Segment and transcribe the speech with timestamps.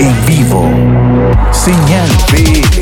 [0.00, 0.62] En vivo.
[1.52, 2.80] Señal BL.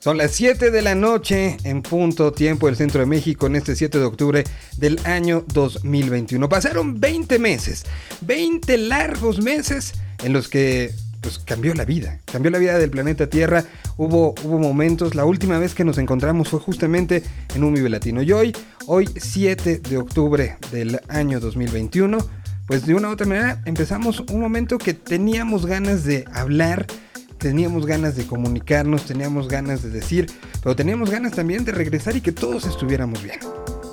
[0.00, 3.76] Son las 7 de la noche en punto tiempo del centro de México en este
[3.76, 4.42] 7 de octubre
[4.76, 6.48] del año 2021.
[6.48, 7.84] Pasaron 20 meses,
[8.22, 13.28] 20 largos meses en los que pues cambió la vida, cambió la vida del planeta
[13.28, 13.64] Tierra.
[13.96, 17.22] Hubo, hubo momentos, la última vez que nos encontramos fue justamente
[17.54, 18.20] en un Vive Latino.
[18.22, 18.56] Y hoy,
[18.86, 22.18] hoy 7 de octubre del año 2021,
[22.68, 26.86] pues de una u otra manera empezamos un momento que teníamos ganas de hablar,
[27.38, 30.30] teníamos ganas de comunicarnos, teníamos ganas de decir,
[30.62, 33.40] pero teníamos ganas también de regresar y que todos estuviéramos bien.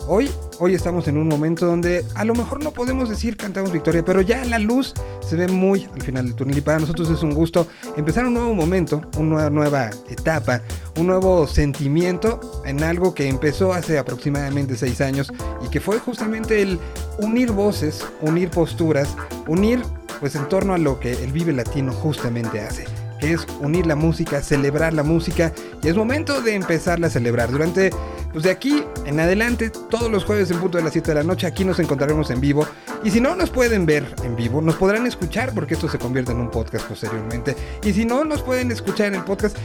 [0.07, 4.05] Hoy, hoy estamos en un momento donde a lo mejor no podemos decir cantamos victoria,
[4.05, 4.93] pero ya la luz
[5.27, 6.59] se ve muy al final del túnel.
[6.59, 7.65] Y para nosotros es un gusto
[7.97, 10.61] empezar un nuevo momento, una nueva etapa,
[10.99, 15.33] un nuevo sentimiento en algo que empezó hace aproximadamente seis años
[15.65, 16.79] y que fue justamente el
[17.17, 19.15] unir voces, unir posturas,
[19.47, 19.81] unir
[20.19, 22.85] pues en torno a lo que el Vive Latino justamente hace
[23.19, 27.51] que es unir la música, celebrar la música y es momento de empezarla a celebrar.
[27.51, 27.91] Durante,
[28.31, 31.23] pues de aquí en adelante, todos los jueves en punto de las 7 de la
[31.23, 32.67] noche, aquí nos encontraremos en vivo
[33.03, 36.31] y si no nos pueden ver en vivo, nos podrán escuchar porque esto se convierte
[36.31, 39.57] en un podcast posteriormente y si no nos pueden escuchar en el podcast,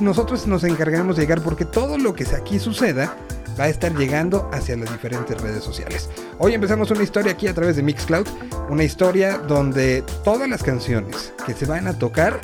[0.00, 3.16] nosotros nos encargaremos de llegar porque todo lo que aquí suceda
[3.58, 6.08] va a estar llegando hacia las diferentes redes sociales.
[6.38, 8.26] Hoy empezamos una historia aquí a través de Mixcloud,
[8.68, 12.40] una historia donde todas las canciones que se van a tocar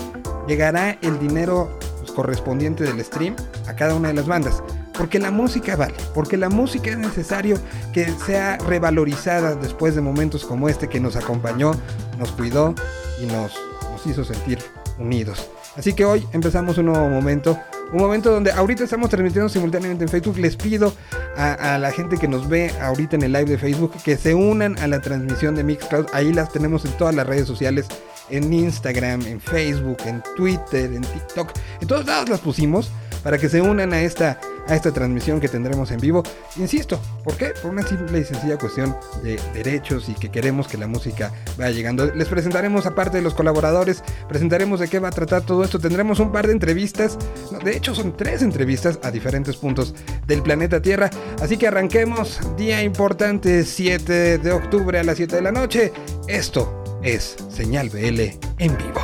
[0.46, 4.62] llegará el dinero pues, correspondiente del stream a cada una de las bandas.
[4.96, 7.58] Porque la música vale, porque la música es necesario
[7.92, 11.72] que sea revalorizada después de momentos como este que nos acompañó,
[12.16, 12.74] nos cuidó
[13.20, 13.52] y nos,
[13.90, 14.58] nos hizo sentir
[14.98, 15.50] unidos.
[15.76, 17.58] Así que hoy empezamos un nuevo momento,
[17.92, 20.38] un momento donde ahorita estamos transmitiendo simultáneamente en Facebook.
[20.38, 20.92] Les pido
[21.36, 24.34] a, a, la gente que nos ve ahorita en el live de Facebook que se
[24.34, 26.06] unan a la transmisión de Mixcloud.
[26.12, 27.88] Ahí las tenemos en todas las redes sociales
[28.30, 31.52] en Instagram, en Facebook, en Twitter, en TikTok.
[31.80, 32.90] En todos lados las pusimos
[33.24, 36.22] para que se unan a esta, a esta transmisión que tendremos en vivo.
[36.56, 37.54] Insisto, ¿por qué?
[37.60, 41.70] Por una simple y sencilla cuestión de derechos y que queremos que la música vaya
[41.70, 42.04] llegando.
[42.14, 45.78] Les presentaremos, aparte de los colaboradores, presentaremos de qué va a tratar todo esto.
[45.78, 47.18] Tendremos un par de entrevistas,
[47.64, 49.94] de hecho son tres entrevistas a diferentes puntos
[50.26, 51.08] del planeta Tierra.
[51.40, 55.92] Así que arranquemos, día importante, 7 de octubre a las 7 de la noche.
[56.28, 58.20] Esto es Señal BL
[58.58, 59.02] en vivo.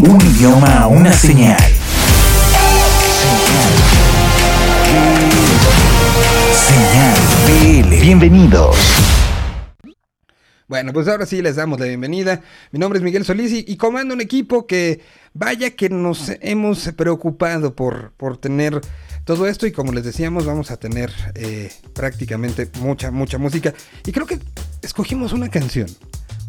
[0.00, 1.58] Un idioma, una señal.
[6.52, 8.00] Señal BL.
[8.00, 8.76] Bienvenidos.
[10.68, 12.42] Bueno, pues ahora sí les damos la bienvenida.
[12.70, 15.00] Mi nombre es Miguel Solís y, comando un equipo que
[15.32, 18.80] vaya que nos hemos preocupado por, por tener
[19.24, 23.74] todo esto y como les decíamos vamos a tener eh, prácticamente mucha, mucha música.
[24.06, 24.38] Y creo que
[24.82, 25.88] escogimos una canción,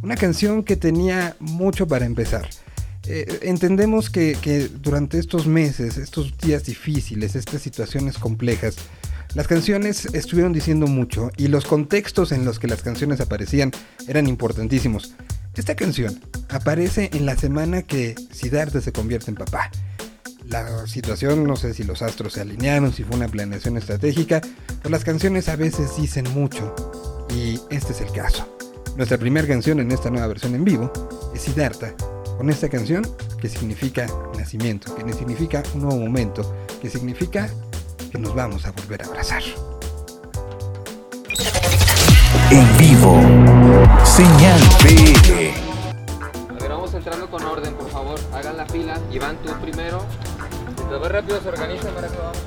[0.03, 2.49] una canción que tenía mucho para empezar.
[3.07, 8.75] Eh, entendemos que, que durante estos meses, estos días difíciles, estas situaciones complejas,
[9.35, 13.71] las canciones estuvieron diciendo mucho y los contextos en los que las canciones aparecían
[14.07, 15.13] eran importantísimos.
[15.55, 16.19] Esta canción
[16.49, 19.71] aparece en la semana que Siddhartha se convierte en papá
[20.47, 24.41] la situación, no sé si los astros se alinearon, si fue una planeación estratégica,
[24.81, 26.73] pero las canciones a veces dicen mucho
[27.33, 28.47] y este es el caso.
[28.95, 30.91] Nuestra primera canción en esta nueva versión en vivo
[31.33, 31.93] es Siddhartha,
[32.37, 33.05] con esta canción
[33.41, 34.07] que significa
[34.37, 37.49] nacimiento, que significa un nuevo momento, que significa
[38.11, 39.43] que nos vamos a volver a abrazar.
[42.51, 43.19] En vivo,
[44.05, 45.65] señal BL.
[46.49, 48.19] A ver, vamos entrando con orden, por favor.
[48.33, 48.99] Hagan la fila.
[49.11, 50.05] Iván, tú primero.
[50.87, 52.37] Mientras más rápido se organiza, más rápido vamos.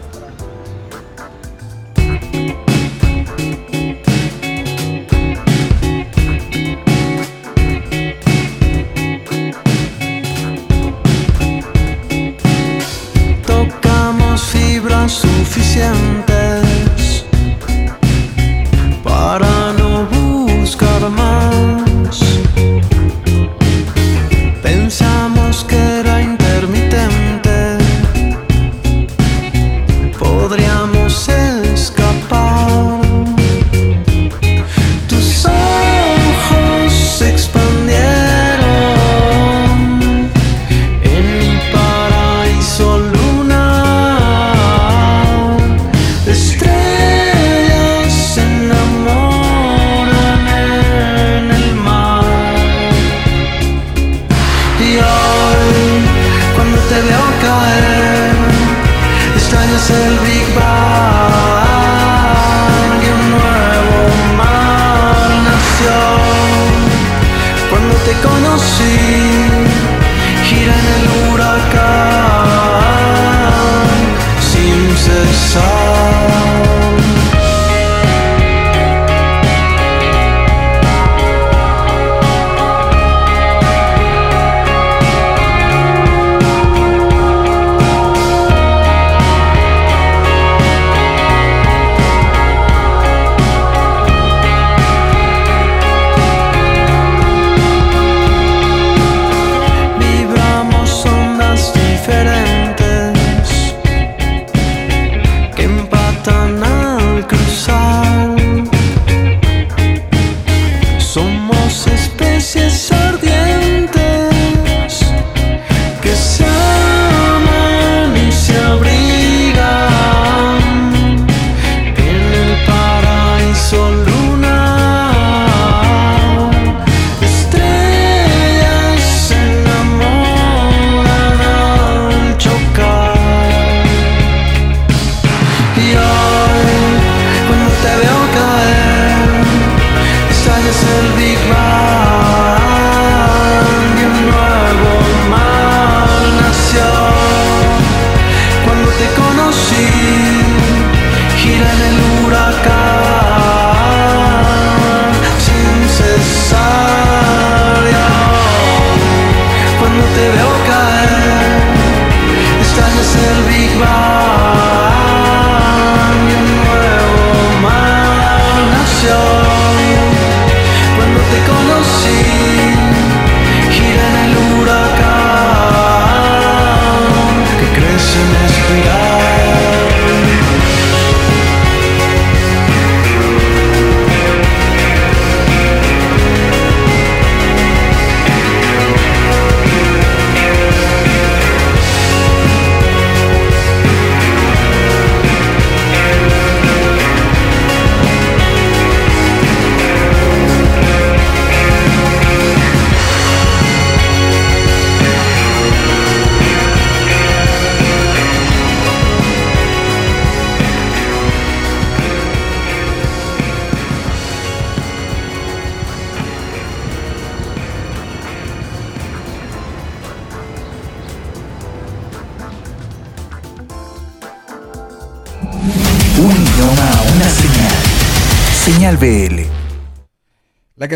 [13.45, 16.38] Tocamos fibras suficientes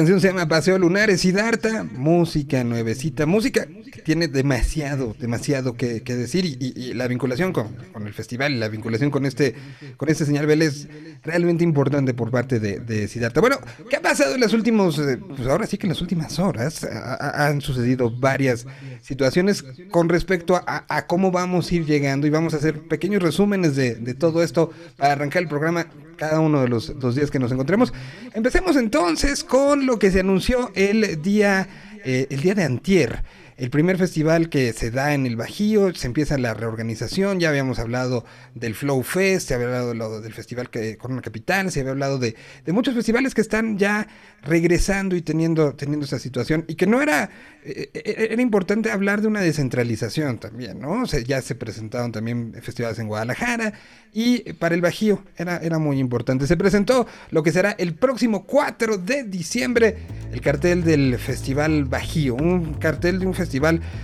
[0.02, 6.02] canción se llama Paseo Lunar, es Siddhartha, música nuevecita, música que tiene demasiado, demasiado que,
[6.02, 9.24] que decir y, y- y la vinculación con, con el festival y la vinculación con
[9.26, 9.54] este,
[9.96, 10.88] con este señal es
[11.22, 13.40] realmente importante por parte de, Siddhartha.
[13.40, 16.36] Bueno, ¿qué ha pasado en las últimas, eh, pues ahora sí que en las últimas
[16.40, 18.66] horas ha- ha- han sucedido varias
[19.12, 23.22] situaciones con respecto a, a cómo vamos a ir llegando y vamos a hacer pequeños
[23.22, 27.30] resúmenes de, de todo esto para arrancar el programa cada uno de los dos días
[27.30, 27.92] que nos encontremos.
[28.34, 31.68] Empecemos entonces con lo que se anunció el día,
[32.04, 33.24] eh, el día de antier.
[33.62, 37.78] El primer festival que se da en el Bajío, se empieza la reorganización, ya habíamos
[37.78, 38.24] hablado
[38.56, 42.34] del Flow Fest, se había hablado del festival que Corona Capital, se había hablado de,
[42.64, 44.08] de muchos festivales que están ya
[44.42, 47.30] regresando y teniendo, teniendo esa situación y que no era,
[47.62, 51.02] eh, eh, era importante hablar de una descentralización también, ¿no?
[51.02, 53.74] O sea, ya se presentaron también festivales en Guadalajara
[54.12, 56.48] y para el Bajío era, era muy importante.
[56.48, 59.98] Se presentó lo que será el próximo 4 de diciembre,
[60.32, 63.51] el cartel del Festival Bajío, un cartel de un festival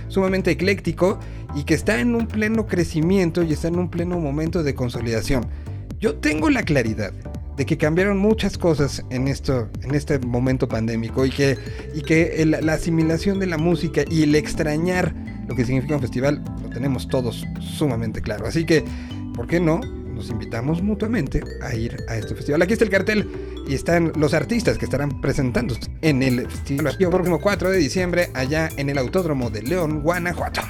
[0.07, 1.19] sumamente ecléctico
[1.55, 5.47] y que está en un pleno crecimiento y está en un pleno momento de consolidación.
[5.99, 7.11] Yo tengo la claridad
[7.57, 11.57] de que cambiaron muchas cosas en esto en este momento pandémico y que
[11.93, 15.13] y que la asimilación de la música y el extrañar
[15.47, 18.45] lo que significa un festival lo tenemos todos sumamente claro.
[18.45, 18.85] Así que
[19.33, 19.81] por qué no
[20.19, 22.61] nos invitamos mutuamente a ir a este festival.
[22.61, 23.27] Aquí está el cartel
[23.69, 28.67] y están los artistas que estarán presentando en el festival próximo 4 de diciembre allá
[28.77, 30.61] en el autódromo de León Guanajuato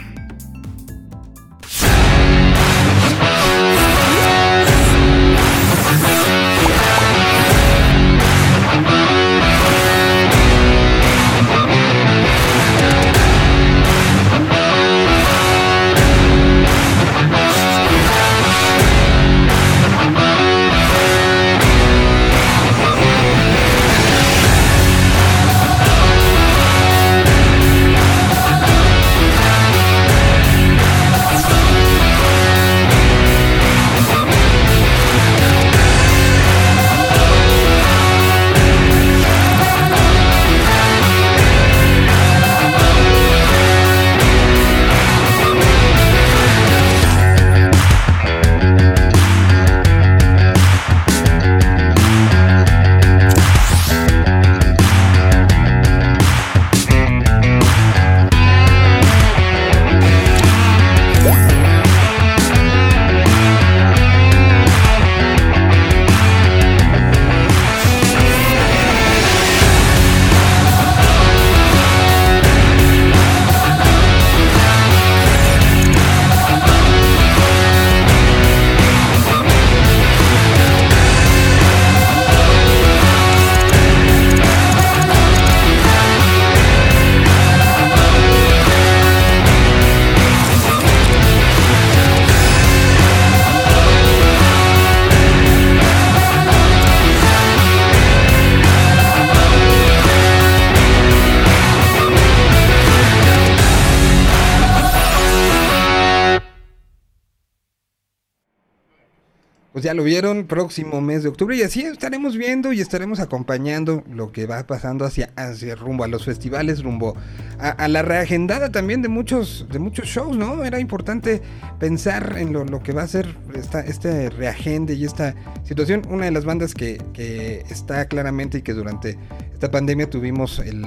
[109.80, 114.04] Pues ya lo vieron, próximo mes de octubre y así estaremos viendo y estaremos acompañando
[114.12, 117.16] lo que va pasando hacia, hacia rumbo a los festivales, rumbo
[117.60, 120.66] a, la reagendada también de muchos, de muchos shows, ¿no?
[120.66, 121.42] Era importante
[121.80, 125.34] pensar en lo, que va a ser esta, este reagende y esta
[125.64, 126.02] situación.
[126.10, 129.18] Una de las bandas que, que está claramente y que durante
[129.54, 130.84] esta pandemia tuvimos el,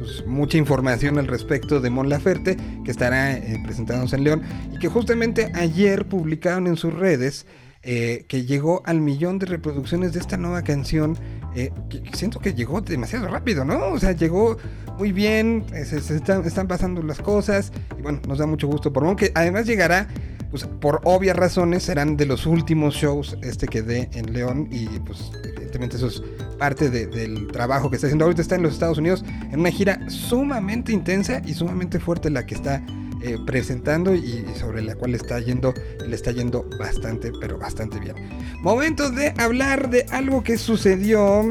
[0.00, 4.42] pues, mucha información al respecto de Mon Laferte, que estará eh, presentándose en León,
[4.74, 7.46] y que justamente ayer publicaron en sus redes
[7.82, 11.16] eh, que llegó al millón de reproducciones de esta nueva canción,
[11.54, 13.88] eh, que, siento que llegó demasiado rápido, ¿no?
[13.88, 14.58] O sea, llegó
[14.98, 19.04] muy bien, eh, se, están pasando las cosas, y bueno, nos da mucho gusto por
[19.04, 20.08] Mon, que además llegará
[20.50, 24.86] pues por obvias razones serán de los últimos shows este que dé en León y
[25.00, 26.22] pues evidentemente eso es
[26.58, 28.24] parte de- del trabajo que está haciendo.
[28.24, 32.44] Ahorita está en los Estados Unidos en una gira sumamente intensa y sumamente fuerte la
[32.46, 32.82] que está
[33.22, 35.74] eh, presentando y, sobre la cual está yendo
[36.06, 38.16] le está yendo bastante pero bastante bien.
[38.62, 41.48] Momento de hablar de algo que sucedió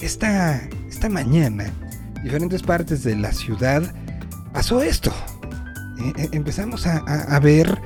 [0.00, 1.64] esta esta mañana.
[2.22, 3.82] Diferentes partes de la ciudad
[4.52, 5.12] pasó esto
[6.02, 7.80] eh, eh, empezamos a, ver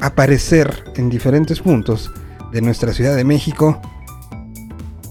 [0.00, 2.10] aparecer en diferentes puntos
[2.52, 3.80] de nuestra Ciudad de México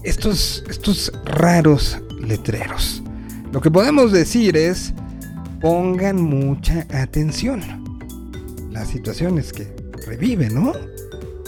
[0.02, 3.02] estos, estos raros letreros.
[3.52, 4.94] Lo que podemos decir es,
[5.60, 7.60] pongan mucha atención.
[8.70, 9.74] Las situaciones que
[10.06, 10.72] reviven, ¿no?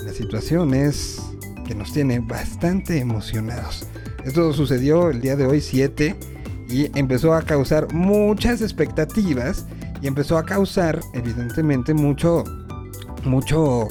[0.04, 1.20] La situación es
[1.66, 3.86] que nos tiene bastante emocionados.
[4.24, 6.14] Esto sucedió el día de hoy 7
[6.68, 9.66] y empezó a causar muchas expectativas
[10.04, 12.44] y empezó a causar evidentemente mucho
[13.24, 13.88] mucho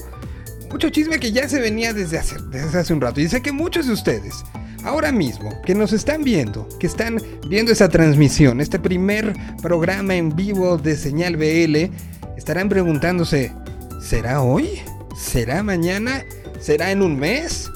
[0.71, 3.19] mucho chisme que ya se venía desde hace, desde hace un rato.
[3.19, 4.43] Y sé que muchos de ustedes
[4.83, 10.35] ahora mismo que nos están viendo, que están viendo esa transmisión, este primer programa en
[10.35, 11.91] vivo de Señal BL,
[12.37, 13.51] estarán preguntándose,
[13.99, 14.81] ¿será hoy?
[15.17, 16.23] ¿Será mañana?
[16.59, 17.71] ¿Será en un mes?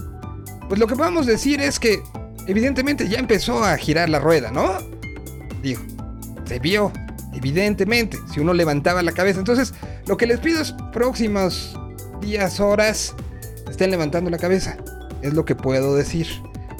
[0.67, 2.01] Pues lo que podemos decir es que
[2.45, 4.77] evidentemente ya empezó a girar la rueda, ¿no?
[5.61, 5.81] Digo,
[6.45, 6.91] se vio,
[7.37, 9.39] evidentemente, si uno levantaba la cabeza.
[9.39, 9.73] Entonces,
[10.07, 11.77] lo que les pido es próximos
[12.21, 13.15] días, horas,
[13.69, 14.77] estén levantando la cabeza.
[15.21, 16.27] Es lo que puedo decir.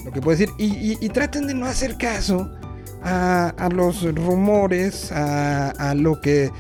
[0.04, 0.54] Lo que puedo decir.
[0.58, 2.52] Y, traten de no hacer caso
[3.04, 6.52] a, los rumores, a, lo que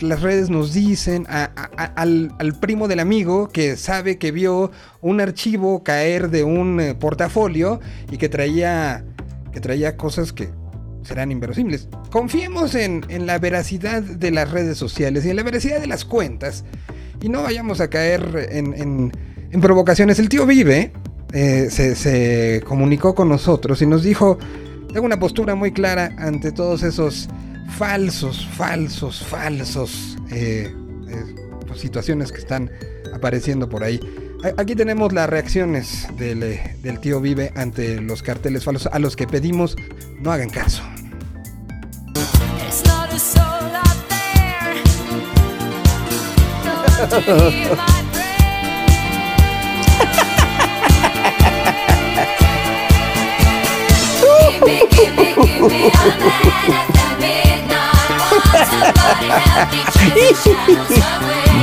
[0.00, 5.82] las redes nos dicen, al, al primo del amigo que sabe que vio un archivo
[5.82, 7.80] caer de un eh, portafolio
[8.10, 9.04] y que traía,
[9.52, 10.50] que traía cosas que
[11.02, 11.88] serán inverosímiles.
[12.10, 16.04] Confiemos en, en la veracidad de las redes sociales y en la veracidad de las
[16.04, 16.64] cuentas
[17.20, 20.18] y no vayamos a caer en, en- provocaciones.
[20.18, 20.92] El tío Vive
[21.32, 24.38] eh, se, se comunicó con nosotros y nos dijo,
[24.92, 27.28] tengo una postura muy clara ante todos esos
[27.76, 30.74] falsos, falsos, falsos eh,
[31.08, 31.34] eh,
[31.76, 32.70] situaciones que están
[33.14, 34.00] apareciendo por ahí.
[34.56, 39.26] Aquí tenemos las reacciones del, del tío Vive ante los carteles falsos a los que
[39.28, 39.76] pedimos
[40.20, 40.82] no hagan caso.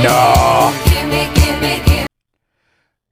[0.02, 0.72] No.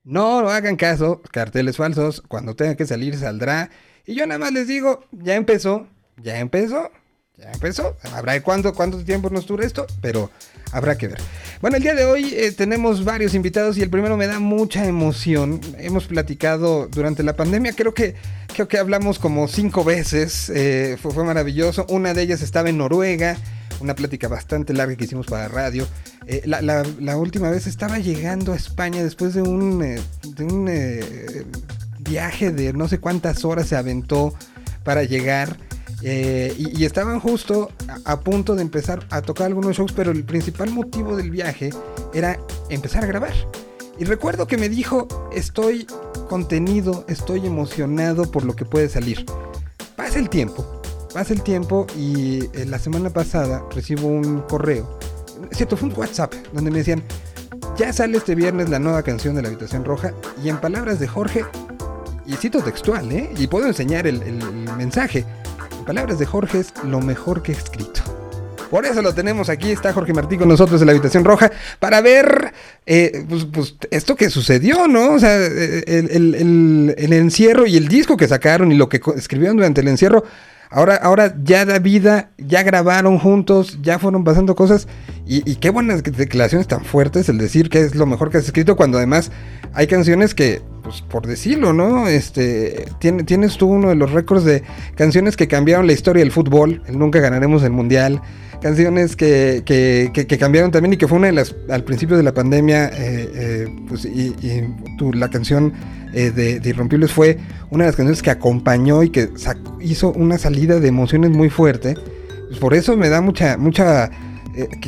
[0.04, 3.68] No, no hagan caso, carteles falsos, cuando tenga que salir saldrá.
[4.06, 6.90] Y yo nada más les digo, ya empezó, ya empezó,
[7.38, 7.96] ya empezó.
[8.12, 10.30] Habrá cuánto, cuánto tiempo nos dura esto, pero
[10.72, 11.18] habrá que ver.
[11.60, 14.84] Bueno, el día de hoy eh, tenemos varios invitados y el primero me da mucha
[14.86, 15.60] emoción.
[15.78, 18.14] Hemos platicado durante la pandemia, creo que,
[18.52, 21.86] creo que hablamos como cinco veces, eh, fue, maravilloso.
[21.88, 23.36] Una de ellas estaba en Noruega,
[23.80, 25.86] una plática bastante larga que hicimos para radio.
[26.26, 30.68] Eh, la, la- la última vez estaba llegando a España después de un, de un
[32.00, 34.34] viaje de no sé cuántas horas se aventó
[34.82, 35.56] para llegar.
[36.02, 37.70] Eh, y, estaban justo
[38.04, 41.70] a, punto de empezar a tocar algunos shows, pero el principal motivo del viaje
[42.14, 42.38] era
[42.70, 43.32] empezar a grabar.
[43.98, 45.86] Y recuerdo que me dijo, estoy
[46.28, 49.26] contenido, estoy emocionado por lo que puede salir.
[49.96, 50.80] Pasa el tiempo,
[51.12, 54.98] pasa el tiempo y eh, la semana pasada recibo un correo,
[55.50, 57.02] cierto, fue un WhatsApp, donde me decían,
[57.76, 60.12] ya sale este viernes la nueva canción de la Habitación Roja
[60.44, 61.44] y en palabras de Jorge,
[62.24, 63.30] y cito textual, ¿eh?
[63.38, 64.20] Y puedo enseñar el
[64.76, 65.24] mensaje.
[65.88, 68.02] Palabras de Jorge es lo mejor que he escrito.
[68.70, 72.02] Por eso lo tenemos aquí, está Jorge Martí con nosotros en la Habitación Roja, para
[72.02, 72.52] ver
[72.84, 75.14] eh, pues, pues, esto que sucedió, ¿no?
[75.14, 79.88] O sea, el, encierro y el disco que sacaron y lo que escribieron durante el
[79.88, 80.24] encierro,
[80.68, 84.88] ahora, ahora ya da vida, ya grabaron juntos, ya fueron pasando cosas,
[85.26, 88.44] y, y qué buenas declaraciones tan fuertes el decir que es lo mejor que has
[88.44, 89.32] escrito, cuando además
[89.72, 92.08] hay canciones que, pues por decirlo, ¿no?
[92.08, 94.62] Este, tiene- tienes tú uno de los récords de
[94.94, 98.22] canciones que cambiaron la historia del fútbol, el Nunca ganaremos el Mundial,
[98.62, 102.32] canciones que, que- cambiaron también y que fue una de las, al principio de la
[102.32, 102.90] pandemia, eh,
[103.34, 104.34] eh, pues y,
[104.96, 105.74] tú, la canción
[106.14, 107.36] eh, de, de Irrompibles fue
[107.70, 109.28] una de las canciones que acompañó y que
[109.80, 111.96] hizo una salida de emociones muy fuerte.
[112.48, 114.10] Pues por eso me da mucha, mucha,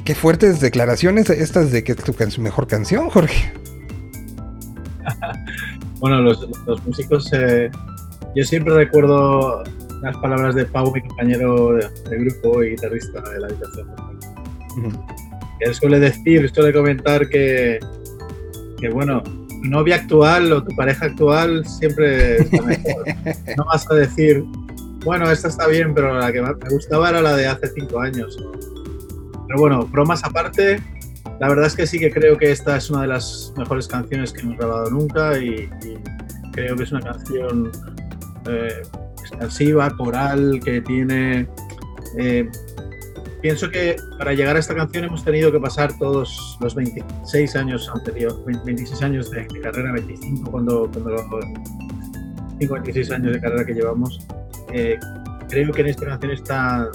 [0.03, 3.53] qué, fuertes declaraciones estas de que es tu mejor canción, Jorge.
[6.01, 7.71] Bueno, los, los músicos, eh,
[8.35, 9.63] yo siempre recuerdo
[10.03, 13.89] las palabras de Pau, mi compañero de, de grupo y guitarrista de la habitación.
[15.61, 17.79] Él suele decir, suele comentar que,
[18.79, 23.05] que, bueno, tu novia actual o tu pareja actual siempre es la mejor.
[23.59, 24.43] No vas a decir,
[25.05, 28.01] bueno, esta está bien, pero la que más me gustaba era la de hace cinco
[28.01, 28.39] años.
[29.49, 30.83] Pero bueno, bromas aparte,
[31.40, 34.33] la verdad es que sí que creo que esta es una de las mejores canciones
[34.33, 35.98] que hemos grabado nunca y, y
[36.53, 37.72] creo que es una canción
[38.46, 38.83] eh,
[39.20, 41.48] expansiva, coral, que tiene...
[42.18, 42.48] eh,
[43.40, 47.90] pienso que para llegar a esta canción hemos tenido que pasar todos los 26 años
[47.94, 51.40] anteriores, 26 años de, carrera, 25 cuando, cuando
[52.59, 54.26] 5, 26 años de carrera que llevamos.
[54.72, 54.98] Eh,
[55.48, 56.90] creo que en esta canción está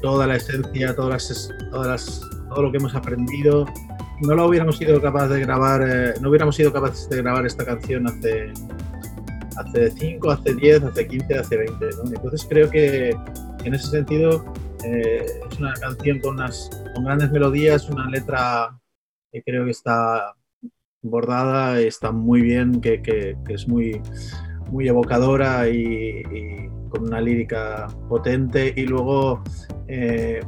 [0.00, 3.64] toda la esencia, todas las, todas las, todo lo que hemos aprendido
[4.22, 7.64] no lo hubiéramos sido capaz de grabar, eh, no hubiéramos sido capaces de grabar esta
[7.64, 8.52] canción hace
[9.56, 11.86] hace 5, hace 10, hace 15, hace 20.
[11.96, 12.10] ¿no?
[12.14, 13.10] Entonces creo que
[13.64, 14.44] en ese sentido
[14.84, 18.78] eh, es una canción con, unas, con grandes melodías, una letra
[19.32, 20.34] que creo que está
[21.02, 24.00] bordada, está muy bien, que, que- que es muy,
[24.70, 28.72] muy evocadora y, y con una lírica potente.
[28.76, 29.42] Y luego
[29.88, 30.40] eh,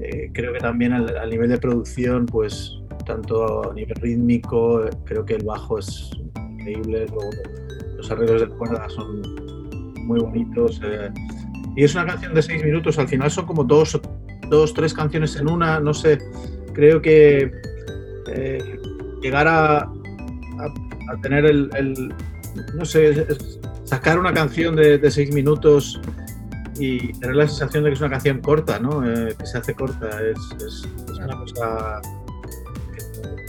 [0.00, 5.34] eh, creo que también al, nivel de producción, pues tanto a nivel rítmico, creo que
[5.36, 7.30] el bajo es increíble, luego
[7.96, 9.22] los arreglos de cuerda son
[10.06, 10.80] muy bonitos.
[10.84, 11.10] eh,
[11.76, 14.00] y es una canción de seis minutos, al final son como dos,
[14.50, 16.18] dos tres canciones en una, no sé,
[16.74, 17.50] creo que
[18.34, 18.78] eh,
[19.22, 21.70] llegar a, a- tener el,
[22.74, 23.26] no sé,
[23.84, 26.00] sacar una canción de seis minutos
[26.78, 29.04] y tener la sensación de que es una canción corta, ¿no?
[29.04, 32.00] Eh, que se hace corta, es, es- es una cosa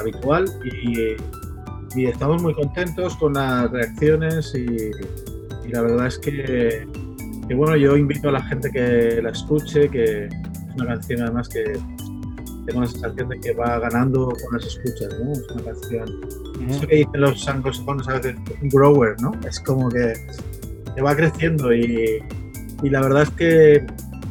[0.01, 1.15] habitual y,
[1.99, 4.91] y estamos muy contentos con las reacciones y,
[5.67, 6.87] y la verdad es que,
[7.47, 10.31] que, bueno, yo invito a la gente que la escuche, que es
[10.75, 11.63] una canción además que
[12.65, 15.31] tengo la sensación de que va ganando con las escuchas, ¿no?
[15.33, 16.19] Es una canción
[16.69, 19.31] eso que dicen los anglosajones a veces, un grower, ¿no?
[19.47, 20.13] Es como que,
[20.95, 22.19] que va creciendo y,
[22.83, 23.85] y la verdad es que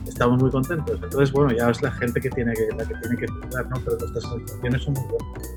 [0.09, 0.99] estamos muy contentos.
[1.03, 3.77] Entonces, bueno, ya es la gente que tiene que, la que tiene que juzgar, ¿no?
[3.85, 5.49] Pero nuestras sensaciones son muy buenas.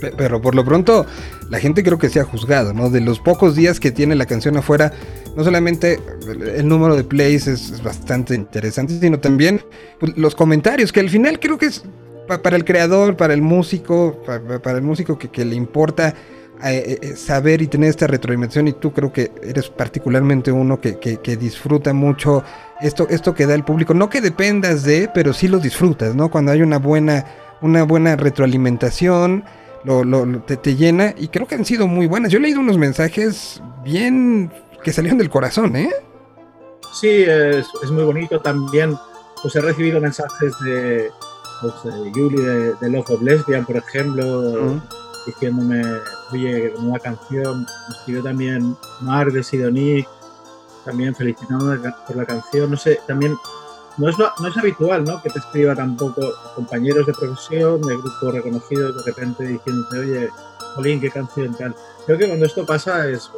[0.00, 1.06] Pe- Pero por lo pronto,
[1.50, 2.90] la gente creo que se ha juzgado, ¿no?
[2.90, 4.92] De los pocos días que tiene la canción afuera,
[5.36, 9.62] no solamente el- número de plays es, bastante interesante, sino también
[9.98, 11.82] pues, los comentarios, que al final creo que es
[12.28, 16.14] pa- para el creador, para el músico, pa- pa- para, el músico que, le importa
[17.16, 21.36] saber y tener esta retroalimentación, y tú creo que eres particularmente uno que, que- que
[21.36, 22.42] disfruta mucho
[22.80, 26.30] esto, esto que da el público, no que dependas de, pero sí lo disfrutas, ¿no?
[26.30, 27.24] Cuando hay una buena,
[27.60, 29.44] una buena retroalimentación
[29.84, 32.32] lo, te, te llena y creo que han sido muy buenas.
[32.32, 34.50] Yo he leído unos mensajes bien
[34.82, 35.90] que salieron del corazón, ¿eh?
[37.00, 38.96] Sí, es, es muy bonito también.
[39.42, 41.08] Pues he recibido mensajes de,
[41.60, 44.80] pues, de Yuli de, de Love of Lesbian, por ejemplo,
[45.24, 45.82] diciéndome,
[46.32, 47.60] oye, una canción.
[47.60, 50.04] Me escribió también Mar de Sidoní,
[50.84, 52.70] también felicitándome por la canción.
[52.70, 53.36] No sé, también
[53.98, 55.22] no es, no es habitual, ¿no?
[55.22, 56.20] Que te escriba tampoco
[56.54, 60.30] compañeros de profesión, de grupos reconocidos, de repente diciéndote, oye,
[60.74, 61.74] Jolín, qué canción tal.
[62.04, 63.30] Creo que cuando esto pasa es,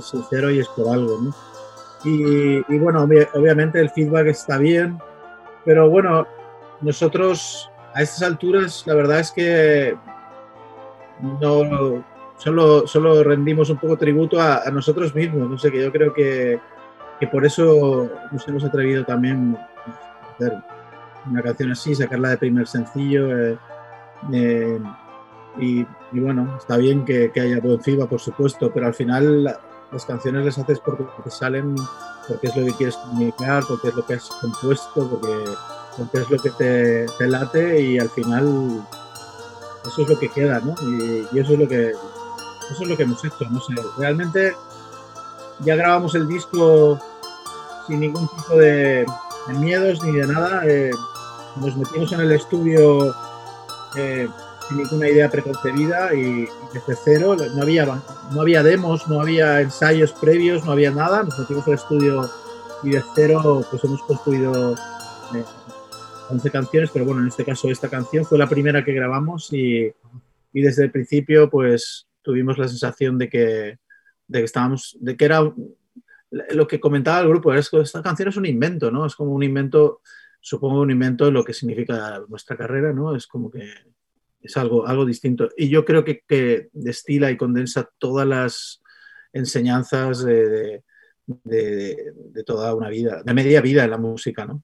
[0.00, 1.34] sincero y es por algo, ¿no?
[2.04, 4.98] Y, bueno, obvi- obviamente el feedback está bien,
[5.64, 6.26] pero bueno,
[6.80, 9.96] nosotros a estas alturas la verdad es que
[11.22, 12.04] no
[12.36, 15.48] solo, solo rendimos un poco tributo a, nosotros mismos.
[15.48, 16.58] No sé, que yo creo que,
[17.20, 20.52] que por eso nos hemos atrevido también a hacer
[21.30, 23.38] una canción así, sacarla de primer sencillo.
[23.38, 23.58] eh,
[24.32, 24.80] eh,
[25.58, 29.44] y, y bueno, está bien que, que haya buen feedback, por supuesto, pero al final
[29.44, 29.60] la-
[29.92, 31.74] las canciones las haces porque te salen,
[32.26, 35.44] porque es lo que quieres comunicar, porque es lo que has compuesto, porque,
[35.98, 38.82] porque es lo que te, te late y al final
[39.86, 40.74] eso es lo que queda, ¿no?
[40.82, 44.54] Y, eso es lo que eso es lo que hemos hecho, no sé, realmente
[45.60, 46.98] ya grabamos el disco
[47.86, 49.04] sin ningún tipo de,
[49.58, 50.90] miedos ni de nada, eh,
[51.56, 53.14] nos metimos en el estudio
[53.96, 54.28] eh,
[54.68, 57.84] sin ninguna idea preconcebida y, desde cero, no había,
[58.30, 62.30] no había demos, no había ensayos previos, no había nada, nos metimos al estudio
[62.82, 64.74] y de cero pues hemos construido
[65.34, 65.44] eh,
[66.32, 69.92] 11 canciones, pero bueno, en este caso esta canción fue la primera que grabamos y,
[70.52, 73.78] y desde el principio pues tuvimos la sensación de que,
[74.28, 75.40] de que estábamos, de que era
[76.30, 79.04] lo que comentaba el grupo, es que esta canción es un invento, ¿no?
[79.04, 80.00] Es como un invento,
[80.40, 83.14] supongo un invento de lo que significa nuestra carrera, ¿no?
[83.14, 83.68] Es como que
[84.40, 85.50] es algo, algo distinto.
[85.56, 88.82] Y yo creo que, que destila y condensa todas las
[89.32, 90.84] enseñanzas de, de-
[91.44, 94.62] de- de toda una vida, de media vida en la música, ¿no?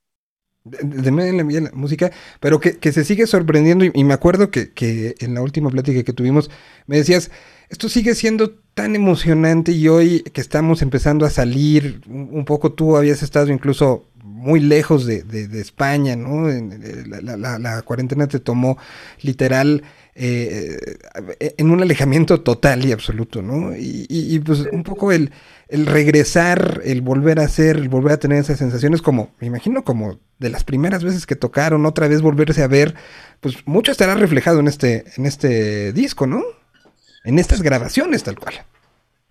[0.83, 3.85] De, la, la música, pero que, que se sigue sorprendiendo.
[3.85, 6.51] Y, me acuerdo que, que en la última plática que tuvimos
[6.87, 7.31] me decías,
[7.69, 12.97] esto sigue siendo tan emocionante y hoy que estamos empezando a salir, un, poco tú
[12.97, 16.49] habías estado incluso muy lejos de, de- España, ¿no?
[16.49, 18.79] La, la- la- la cuarentena te tomó
[19.23, 19.83] literal
[20.19, 20.79] eh,
[21.57, 23.77] en un alejamiento total y absoluto, ¿no?
[23.77, 25.31] Y, y- y, pues un poco el,
[25.69, 29.85] el regresar, el volver a hacer, el volver a tener esas sensaciones como, me imagino
[29.85, 32.95] como de las primeras veces que tocaron, otra vez volverse a ver,
[33.41, 36.43] pues mucho estará reflejado en este, en este disco, ¿no?
[37.25, 38.55] En estas grabaciones tal cual.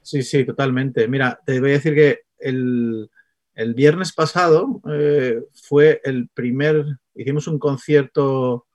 [0.01, 1.07] Sí, sí, totalmente.
[1.07, 3.09] Mira, te voy a decir que el,
[3.55, 8.66] el viernes pasado eh, fue el primer, hicimos un concierto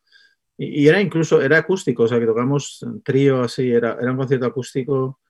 [0.62, 4.16] Y, y era incluso, era acústico, o sea, que tocamos trío así, era, era un
[4.18, 5.20] concierto acústico,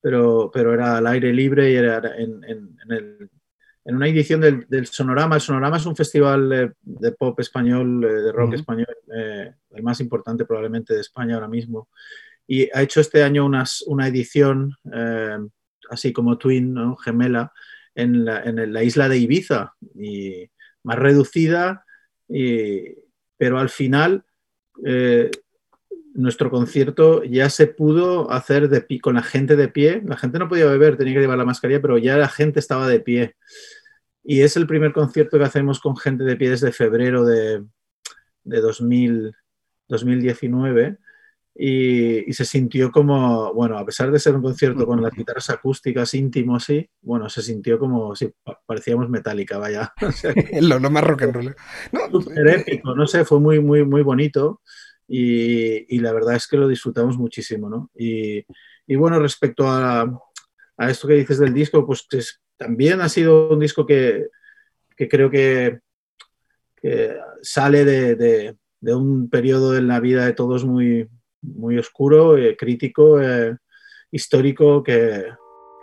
[0.00, 3.30] pero, pero era al aire libre y era en, en- en el-
[3.86, 5.34] en una edición del, del Sonorama.
[5.36, 8.54] El Sonorama es un festival eh, de pop español, eh, de rock Ujú.
[8.56, 11.88] español, eh, el más importante probablemente de España ahora mismo.
[12.46, 15.36] Y ha hecho este año unas, una edición, eh,
[15.90, 16.96] así como Twin, ¿no?
[16.96, 17.52] gemela,
[17.94, 20.50] en la, en la isla de Ibiza, y
[20.82, 21.84] más reducida,
[22.28, 22.96] y-
[23.36, 24.24] pero al final
[24.84, 25.30] eh,
[26.14, 30.02] nuestro concierto ya se pudo hacer de pie, con la gente de pie.
[30.04, 32.88] La gente no podía beber, tenía que llevar la mascarilla, pero ya la gente estaba
[32.88, 33.36] de pie.
[34.22, 37.64] Y es el primer concierto que hacemos con gente de pie desde febrero de,
[38.44, 39.34] de 2000
[39.88, 40.98] 2019.
[41.56, 45.50] Y, y se sintió como, bueno, a pesar de ser un concierto con las guitarras
[45.50, 49.92] acústicas íntimo así, bueno, se sintió como si pa- parecíamos metálica, vaya.
[50.02, 51.56] O sea, que Lo, lo más rock and roll.
[51.92, 54.62] No, súper épico, no sé, fue muy, muy, muy bonito
[55.06, 57.88] y, y la verdad es que lo disfrutamos muchísimo, ¿no?
[57.94, 58.44] Y,
[58.86, 60.00] y bueno, respecto a,
[60.76, 64.26] a esto que dices del disco, pues que es- también ha sido un disco que,
[64.96, 65.78] que creo que,
[66.76, 71.08] que sale de, de- de un periodo en la vida de todos muy,
[71.56, 73.56] muy oscuro, eh, crítico, eh,
[74.10, 75.24] histórico, que,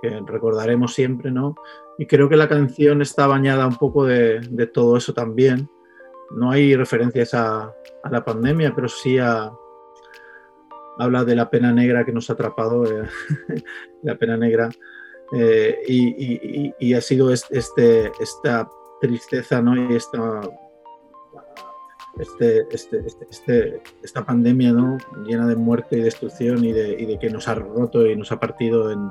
[0.02, 1.56] que recordaremos siempre, ¿no?
[1.97, 5.69] Y creo que la canción está bañada un poco de, de todo eso también.
[6.36, 7.63] No hay referencias a,
[8.04, 9.52] a la pandemia, pero sí a,
[10.97, 13.08] habla de la pena negra que nos ha atrapado, eh,
[14.04, 14.69] la pena negra.
[15.34, 18.67] eh, y, y- y- ha sido es- este, esta
[19.00, 19.76] tristeza ¿no?
[19.76, 20.41] y esta,
[22.19, 24.97] este, este, este- esta pandemia ¿no?
[25.26, 28.91] llena de muerte y destrucción y de, que nos ha roto y nos ha partido
[28.91, 29.10] en,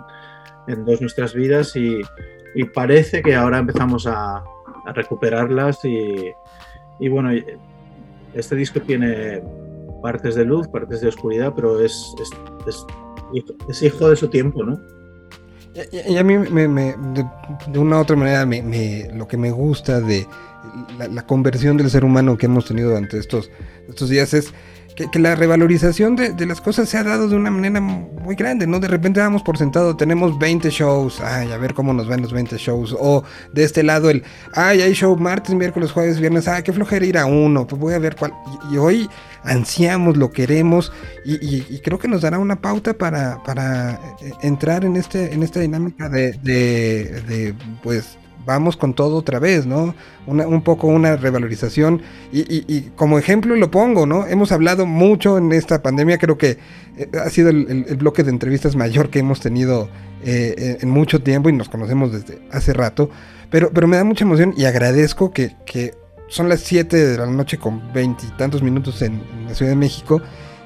[0.84, 2.00] dos nuestras vidas y,
[2.74, 4.44] parece que ahora empezamos a,
[4.94, 7.30] recuperarlas y, bueno,
[8.34, 9.42] este disco tiene
[10.02, 12.14] partes de luz, partes de oscuridad, pero es,
[13.68, 14.78] es hijo de su tiempo, ¿no?
[16.08, 17.24] Y, a mí me, me- de,
[17.68, 20.26] de una u otra manera me, me- lo que me gusta de
[20.98, 23.50] la, conversión del ser humano que hemos tenido durante estos,
[23.88, 24.52] estos días es
[24.94, 28.80] que, la revalorización de, las cosas se ha dado de una manera muy grande, ¿no?
[28.80, 32.32] De repente damos por sentado, tenemos 20 shows, ay, a ver cómo nos van los
[32.32, 34.22] 20 shows, o de este lado el,
[34.54, 37.94] ay, hay show martes, miércoles, jueves, viernes, ay, qué flojera ir a uno, pues voy
[37.94, 38.32] a ver cuál,
[38.70, 39.08] y hoy
[39.44, 40.92] ansiamos, lo queremos,
[41.24, 45.60] y, creo que nos dará una pauta para, para eh, entrar en, este, en esta
[45.60, 49.94] dinámica de, de, pues, vamos con todo otra vez, ¿no?
[50.26, 52.02] Una- un poco una revalorización.
[52.32, 54.26] Y, y- como ejemplo lo pongo, ¿no?
[54.26, 56.58] Hemos hablado mucho en esta pandemia, creo que
[56.96, 59.88] eh, ha sido el, el- bloque de entrevistas mayor que hemos tenido
[60.24, 63.10] eh, en- mucho tiempo y nos conocemos desde hace rato.
[63.50, 65.54] Pero, pero me da mucha emoción y agradezco que
[66.30, 70.22] son las 7 de la noche con veintitantos minutos en, la Ciudad de México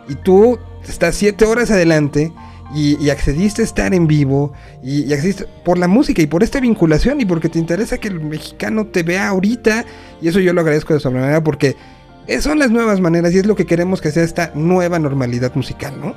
[0.09, 2.33] y tú estás 7 horas adelante
[2.75, 7.21] y, accediste a estar en vivo y, accediste por la música y por esta vinculación
[7.21, 9.85] y porque te interesa que el mexicano te vea ahorita
[10.21, 11.77] y eso yo lo agradezco de sobremanera porque
[12.41, 15.99] son las nuevas maneras y es lo que queremos que sea esta nueva normalidad musical,
[15.99, 16.15] ¿no?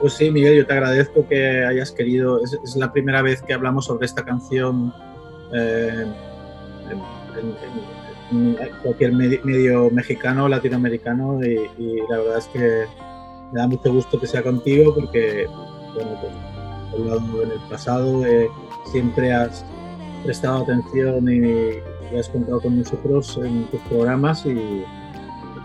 [0.00, 2.42] Pues sí, Miguel, yo te agradezco que hayas querido.
[2.44, 4.92] Es, es la primera vez que hablamos sobre esta canción
[5.54, 6.04] eh,
[7.38, 12.84] en, cualquier medi- medio mexicano latinoamericano y, la verdad es que
[13.52, 15.46] me da mucho gusto que sea contigo porque,
[15.94, 18.48] bueno, pues, en el pasado, eh,
[18.90, 19.64] siempre has
[20.24, 24.84] prestado atención y, has contado con nosotros en tus programas y,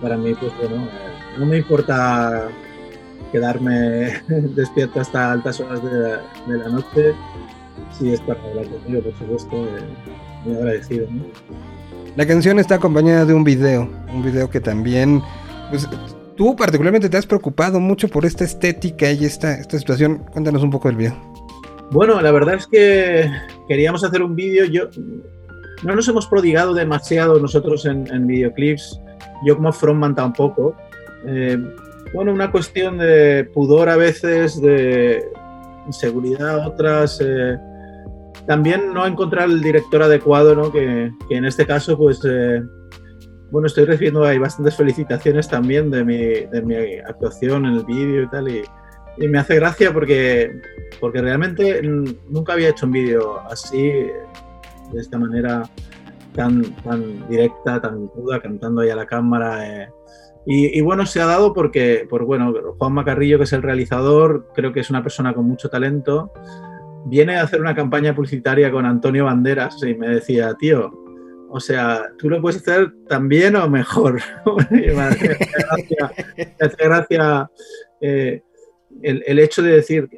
[0.01, 2.49] para mí, pues bueno, eh, no me importa
[3.31, 7.13] quedarme despierto hasta altas horas de la, de la noche.
[7.91, 9.87] Si es para hablar contigo, por supuesto, eh,
[10.45, 11.07] muy agradecido.
[11.09, 11.23] ¿no?
[12.15, 15.21] La canción está acompañada de un video, un video que también,
[15.69, 15.87] pues,
[16.35, 20.25] tú particularmente te has preocupado mucho por esta estética y esta, esta situación.
[20.31, 21.15] Cuéntanos un poco del video.
[21.91, 23.29] Bueno, la verdad es que
[23.67, 24.65] queríamos hacer un vídeo.
[24.65, 24.89] Yo
[25.83, 28.99] no nos hemos prodigado demasiado nosotros en, en videoclips.
[29.45, 30.75] Yo como frontman tampoco.
[31.25, 31.57] Eh,
[32.13, 35.23] bueno, una cuestión de pudor a veces, de
[35.87, 37.19] inseguridad otras.
[37.21, 37.57] eh,
[38.49, 40.71] también no encontrar el director adecuado, ¿no?
[40.71, 42.63] Que, que en este caso, pues, eh,
[43.51, 48.23] bueno, estoy recibiendo hay bastantes felicitaciones también de mi, de mi actuación en el vídeo
[48.23, 48.47] y tal.
[48.49, 48.63] Y,
[49.19, 50.51] y me hace gracia porque,
[50.99, 55.69] porque realmente nunca había hecho un vídeo así, de esta manera
[56.33, 59.83] tan, tan directa, tan cruda, cantando ahí a la cámara.
[59.83, 59.89] eh.
[60.47, 64.47] Y, y bueno, se ha dado porque, por bueno, Juan Macarrillo, que es el realizador,
[64.55, 66.33] creo que es una persona con mucho talento,
[67.05, 70.91] viene a hacer una campaña publicitaria con Antonio Banderas y me decía, tío,
[71.49, 74.21] O sea, tú lo puedes hacer tan bien o mejor.
[74.71, 75.01] Me
[76.59, 77.49] hace gracia,
[78.01, 78.43] eh,
[79.01, 80.09] el, el hecho de decir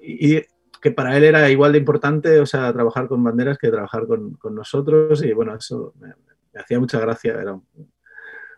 [0.00, 0.42] y,
[0.80, 4.34] que para él era igual de importante, o sea, trabajar con banderas que trabajar con,
[4.34, 5.24] con nosotros.
[5.24, 7.32] Y bueno, eso me, me hacía mucha gracia.
[7.40, 7.54] Era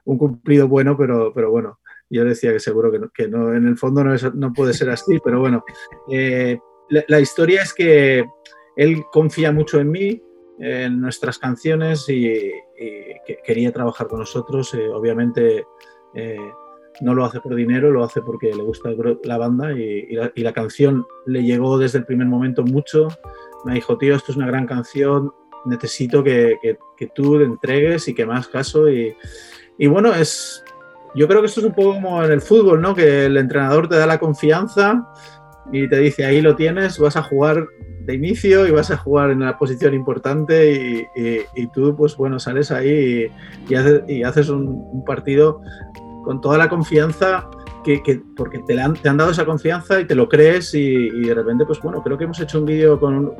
[0.05, 3.67] un, cumplido bueno, pero, pero bueno, yo decía que seguro que no, que no en
[3.67, 5.65] el fondo no, no puede ser así, pero bueno.
[6.11, 6.59] Eh,
[6.91, 8.25] la, historia es que
[8.77, 10.23] él confía mucho en mí,
[10.59, 14.75] en nuestras canciones y, y que quería trabajar con nosotros.
[14.75, 15.65] Eh, obviamente
[16.15, 16.53] eh,
[17.01, 18.91] no lo hace por dinero, lo hace porque le gusta
[19.25, 23.09] la banda y, la, canción le llegó desde el primer momento mucho.
[23.65, 25.33] Me dijo, tío, esto es una gran canción,
[25.65, 26.59] necesito que,
[27.15, 28.91] tú te entregues y que hagas caso.
[28.91, 29.15] Y,
[29.79, 30.63] y bueno, es,
[31.15, 32.95] yo creo que esto es un poco como en el fútbol, ¿no?
[32.95, 35.07] Que el entrenador te da la confianza
[35.73, 37.67] y te dice, ahí lo tienes, vas a jugar
[38.01, 41.07] de inicio y vas a jugar en una posición importante y,
[41.55, 43.31] y- tú, pues bueno, sales ahí
[43.69, 43.73] y,
[44.09, 45.61] y haces, un, partido
[46.25, 47.49] con toda la confianza
[47.85, 50.75] que, que- porque te, la han, te han dado esa confianza y te lo crees
[50.75, 53.37] y, de repente, pues bueno, creo que hemos hecho un vídeo con,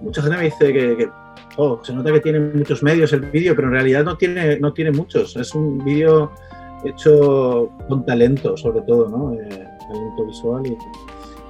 [0.00, 1.08] mucha gente me dice que, que,
[1.56, 4.72] oh, se nota que tiene muchos medios el vídeo, pero en realidad no tiene, no
[4.72, 5.36] tiene muchos.
[5.36, 6.32] Es un vídeo
[6.84, 9.32] hecho con talento, sobre todo, ¿no?
[9.34, 9.48] Eh,
[9.88, 10.66] talento visual.
[10.66, 10.76] Y,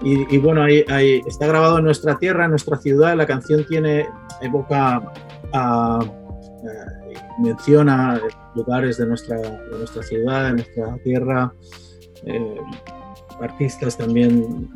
[0.02, 0.84] y- bueno, ahí,
[1.26, 3.16] está grabado en nuestra tierra, en nuestra ciudad.
[3.16, 4.06] La canción tiene,
[4.40, 5.02] evoca,
[5.52, 8.20] a, eh, menciona
[8.54, 11.52] lugares de nuestra, de nuestra ciudad, de nuestra tierra.
[12.24, 12.56] eh,
[13.40, 14.68] artistas también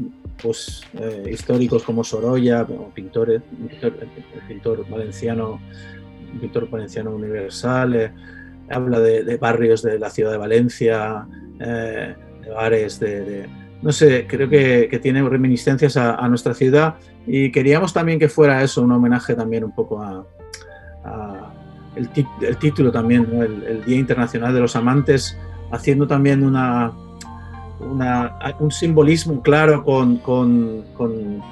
[0.43, 3.43] pues, eh, históricos como Sorolla, pintores,
[4.49, 5.61] pintor, valenciano,
[6.41, 8.13] pintor valenciano universal,
[8.71, 11.27] habla de, barrios de la ciudad de Valencia,
[11.59, 13.47] de bares, de-
[13.85, 16.94] no sé, creo que, que tiene reminiscencias a, nuestra ciudad
[17.27, 20.25] y queríamos también que fuera eso, un homenaje también un poco a,
[21.94, 22.09] el,
[22.59, 23.42] título también, ¿no?
[23.42, 25.37] el, Día Internacional de los Amantes,
[25.70, 26.92] haciendo también una,
[28.59, 31.42] un simbolismo claro con, con- con-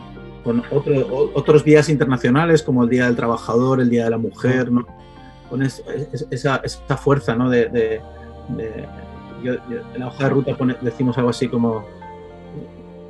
[0.72, 4.70] otros días internacionales como el Día del Trabajador, el Día de la Mujer,
[5.50, 6.62] con es- es- esa,
[6.96, 7.50] fuerza ¿no?
[7.50, 8.00] de,
[9.44, 11.84] en la hoja de ruta decimos algo así como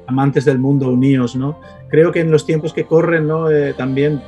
[0.06, 1.58] amantes del mundo unidos, ¿no?
[1.88, 3.50] Creo que en los tiempos que corren, ¿no?
[3.50, 4.20] Eh, también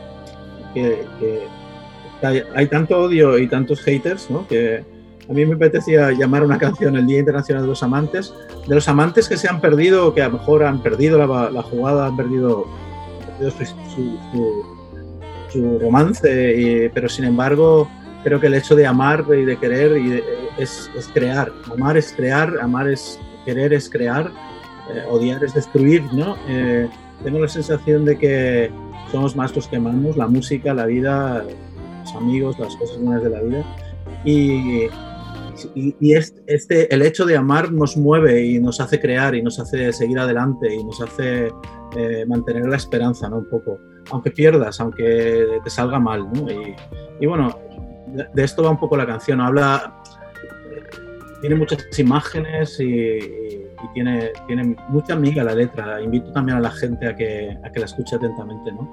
[0.72, 1.42] que, que
[2.26, 4.46] hay, hay tanto odio y tantos haters, ¿no?
[4.46, 4.84] Que
[5.28, 8.32] a mí me apetecía llamar una canción el Día Internacional de los Amantes,
[8.68, 11.62] de los amantes que se han perdido, que a lo mejor han perdido la, la
[11.62, 12.66] jugada, han perdido,
[13.26, 14.74] perdido su, su- su-
[15.50, 17.88] su romance, y- pero sin embargo
[18.24, 20.24] creo que el hecho de amar y de querer y de-
[20.58, 21.52] es, es crear.
[21.72, 24.30] Amar es crear, amar es querer, es crear,
[24.92, 26.37] eh, odiar es destruir, ¿no?
[26.49, 26.88] Eh,
[27.23, 28.70] tengo la sensación de que
[29.12, 31.44] somos más los que amamos, la música, la vida,
[32.03, 33.64] los amigos, las cosas buenas de la vida.
[34.25, 34.87] Y,
[35.75, 39.42] y, y es- este, el hecho de amar nos mueve y nos hace crear y
[39.42, 41.51] nos hace seguir adelante y nos hace
[41.97, 43.38] eh, mantener la esperanza, ¿no?
[43.38, 43.79] Un poco.
[44.11, 46.51] Aunque pierdas, aunque te salga mal, ¿no?
[46.51, 46.75] Y,
[47.20, 47.57] y bueno,
[48.09, 49.40] de, de esto va un poco la canción.
[49.40, 50.03] Habla,
[50.73, 50.83] eh,
[51.40, 56.01] tiene muchas imágenes y, y- tiene, tiene mucha amiga la letra.
[56.03, 58.88] Invito también a la gente a que, a que la escuche atentamente, ¿no?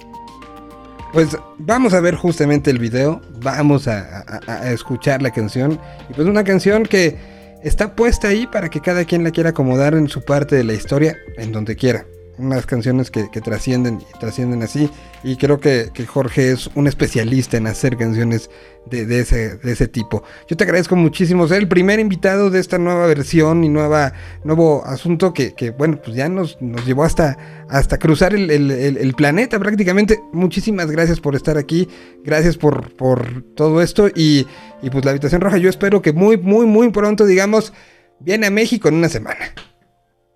[1.13, 5.77] Pues vamos a ver justamente el video, vamos a- a escuchar la canción.
[6.09, 7.17] Y pues una canción que
[7.63, 10.73] está puesta ahí para que cada quien la quiera acomodar en su parte de la
[10.73, 12.05] historia, en donde quiera.
[12.41, 14.89] Unas canciones que, que trascienden y trascienden así.
[15.23, 18.49] Y creo que, que Jorge es un especialista en hacer canciones
[18.87, 20.23] de, de ese, de ese tipo.
[20.47, 24.83] Yo te agradezco muchísimo ser el primer invitado de esta nueva versión y nueva, nuevo
[24.85, 27.37] asunto que, que, bueno, pues ya nos, nos llevó hasta,
[27.69, 30.19] hasta cruzar el, el- el- el planeta prácticamente.
[30.33, 31.87] Muchísimas gracias por estar aquí,
[32.23, 34.47] gracias por, por todo esto y,
[34.81, 37.71] y pues la habitación roja yo espero que muy, muy, muy pronto digamos,
[38.19, 39.53] viene a México en una semana.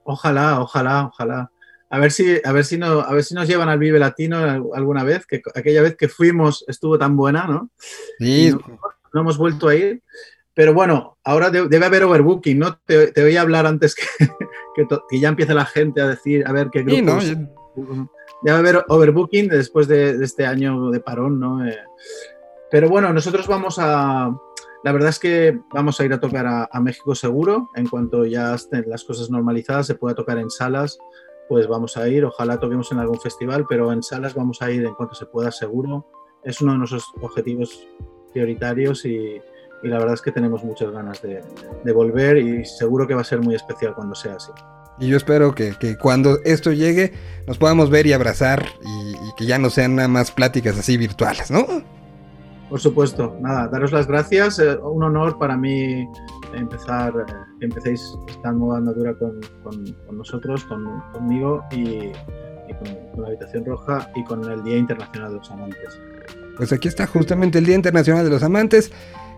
[0.04, 1.52] Ojalá, ojalá, ojalá.
[1.90, 4.38] A ver si, a ver si, no, a ver si nos llevan al Vive Latino
[4.38, 7.70] al- alguna vez, que aquella vez que fuimos estuvo tan buena, ¿no?
[8.20, 8.60] Sí, no,
[9.14, 10.02] no hemos vuelto a ir.
[10.54, 12.78] Pero bueno, ahora de- debe haber overbooking, ¿no?
[12.86, 14.06] Te, te voy a hablar antes que,
[15.10, 17.18] que, ya empiece la gente a decir, a ver qué sí, ¿no?
[17.18, 18.10] grupos.
[18.42, 21.66] Debe haber overbooking después de, de este año de parón, ¿no?
[21.68, 21.78] Eh,
[22.72, 24.36] pero bueno, nosotros vamos a.
[24.84, 27.70] La verdad es que vamos a ir a tocar a, a México seguro.
[27.76, 30.98] En cuanto ya estén las cosas normalizadas, se pueda tocar en salas,
[31.48, 32.26] pues vamos a ir.
[32.26, 35.52] Ojalá toquemos en algún festival, pero en salas vamos a ir en cuanto se pueda
[35.52, 36.06] seguro.
[36.44, 37.88] Es uno de nuestros objetivos
[38.32, 39.42] prioritarios y,
[39.84, 41.44] y la verdad es que tenemos muchas ganas de,
[41.94, 44.52] volver y seguro que va a ser muy especial cuando sea así.
[45.00, 47.14] Y yo espero que, que cuando esto llegue
[47.48, 51.52] nos podamos ver y abrazar y que ya no sean nada más pláticas así virtuales,
[51.52, 51.66] ¿no?
[52.70, 54.60] Por supuesto, nada, daros las gracias.
[54.60, 56.08] eh, un honor para mí
[56.56, 62.74] empezar, eh, que empecéis esta nueva andadura con, con- con nosotros, con- conmigo y, y
[63.14, 66.00] con, la Habitación Roja y con el Día Internacional de los Amantes.
[66.58, 68.92] Pues aquí está justamente el Día Internacional de los Amantes.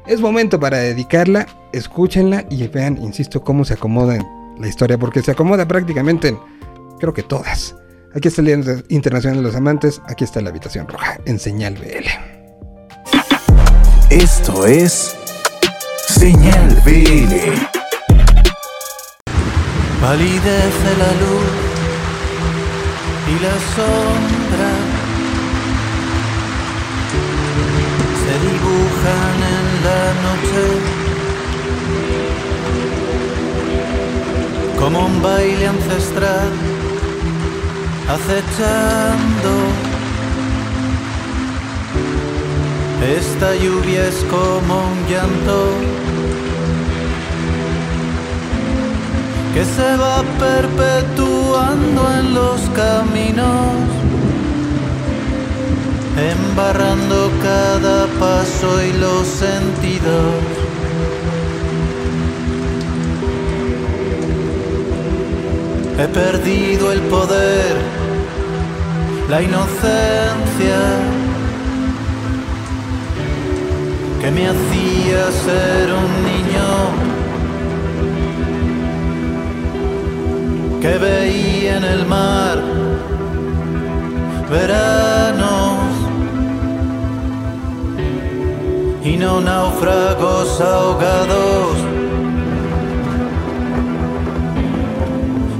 [0.05, 4.23] Es momento para dedicarla, escúchenla y vean, insisto, cómo se acomoda en
[4.59, 6.39] la historia, porque se acomoda prácticamente en,
[6.99, 7.75] creo que todas.
[8.15, 11.73] Aquí está el Día Internacional de los Amantes, aquí está la Habitación Roja, en Señal
[11.73, 12.36] BL.
[14.09, 15.13] Esto es
[16.07, 17.33] Señal BL.
[19.99, 21.51] Palidece la luz
[23.27, 24.71] y la sombra
[28.23, 30.63] se dibujan en la noche
[34.79, 36.51] como un baile ancestral
[38.07, 39.96] acechando.
[43.01, 45.71] Esta lluvia es como un llanto
[49.53, 53.75] que se va perpetuando en los caminos,
[56.17, 60.33] embarrando cada paso y los sentidos.
[65.99, 67.75] He perdido el poder,
[69.29, 71.26] la inocencia
[74.19, 77.07] que me hacía ser un niño.
[80.81, 82.61] que veía en el mar
[84.49, 85.79] veranos
[89.03, 91.77] y no náufragos ahogados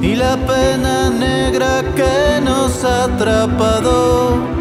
[0.01, 4.56] y la pena negra que nos ha atrapado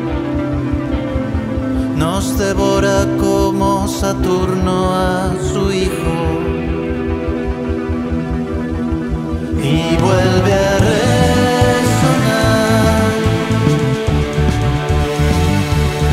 [2.38, 6.14] devora como Saturno a su hijo.
[9.62, 13.10] Y vuelve a resonar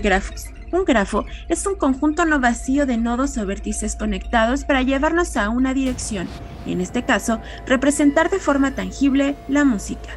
[0.00, 0.46] grafos.
[0.72, 5.48] Un grafo es un conjunto no vacío de nodos o vértices conectados para llevarnos a
[5.48, 6.28] una dirección,
[6.66, 10.10] en este caso, representar de forma tangible la música.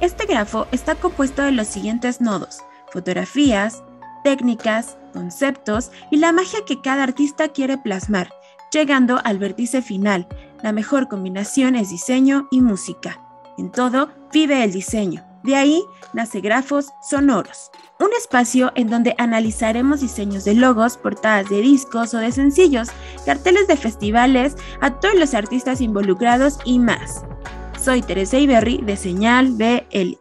[0.00, 2.58] Este grafo está compuesto de los siguientes nodos,
[2.90, 3.82] fotografías,
[4.24, 8.30] técnicas, conceptos y la magia que cada artista quiere plasmar,
[8.72, 10.26] llegando al vértice final.
[10.62, 13.20] La mejor combinación es diseño y música.
[13.58, 15.24] En todo vive el diseño.
[15.42, 17.70] De ahí nace Grafos Sonoros,
[18.00, 22.88] un espacio en donde analizaremos diseños de logos, portadas de discos o de sencillos,
[23.26, 27.22] carteles de festivales, a todos los artistas involucrados y más.
[27.78, 30.16] Soy Teresa Iberri de Señal BL.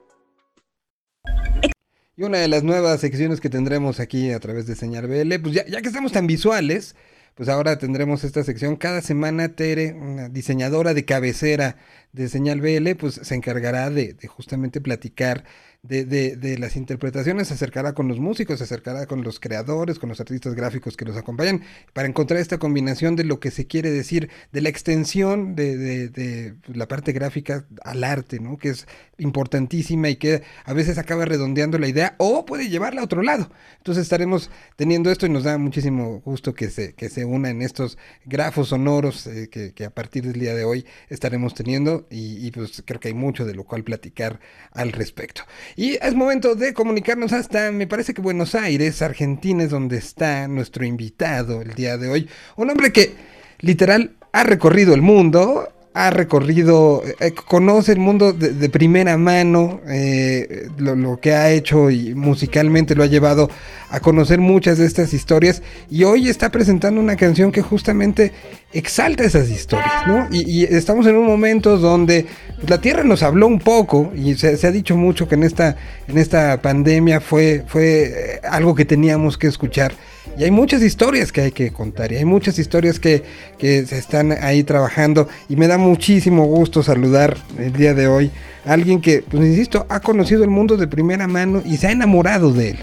[2.17, 5.55] Y una de las nuevas secciones que tendremos aquí a través de Señal BL, pues
[5.55, 6.97] ya, que estamos tan visuales,
[7.35, 8.75] pues ahora tendremos esta sección.
[8.75, 11.77] Cada semana Tere, una diseñadora de cabecera
[12.11, 15.45] de Señal BL, pues se encargará de justamente platicar
[15.81, 19.97] de, de- de las interpretaciones, se acercará con los músicos, se acercará con los creadores,
[19.97, 21.63] con los artistas gráficos que los acompañan,
[21.93, 25.77] para encontrar esta combinación de lo que se quiere decir, de la extensión de,
[26.09, 28.57] de- la parte gráfica al arte, ¿no?
[28.57, 33.03] Que es importantísima y que a veces acaba redondeando la idea o puede llevarla a
[33.05, 33.51] otro lado.
[33.77, 37.61] Entonces estaremos teniendo esto y nos da muchísimo gusto que se, que se una en
[37.61, 42.45] estos grafos sonoros eh, que, que a partir del día de hoy estaremos teniendo y,
[42.45, 44.39] y, pues creo que hay mucho de lo cual platicar
[44.71, 45.43] al respecto.
[45.75, 50.47] Y es momento de comunicarnos hasta, me parece que Buenos Aires, Argentina es donde está
[50.47, 52.29] nuestro invitado el día de hoy.
[52.55, 53.13] Un hombre que
[53.59, 55.69] literal ha recorrido el mundo,
[55.99, 61.89] ha recorrido, eh, conoce el mundo de, de primera mano, eh, lo, que ha hecho
[61.89, 63.49] y musicalmente lo ha llevado
[63.89, 68.31] a conocer muchas de estas historias y hoy está presentando una canción que justamente
[68.71, 70.29] exalta esas historias, ¿no?
[70.31, 74.55] Y, estamos en un momento donde pues, la Tierra nos habló un poco y se,
[74.55, 75.75] se ha dicho mucho que en esta,
[76.07, 79.91] en esta pandemia fue, fue eh, algo que teníamos que escuchar.
[80.37, 83.23] Y hay muchas historias que hay que contar y hay muchas historias que,
[83.57, 88.31] que se están ahí trabajando y me da muchísimo gusto saludar el día de hoy
[88.65, 91.91] a alguien que, pues insisto, ha conocido el mundo de primera mano y se ha
[91.91, 92.77] enamorado de él.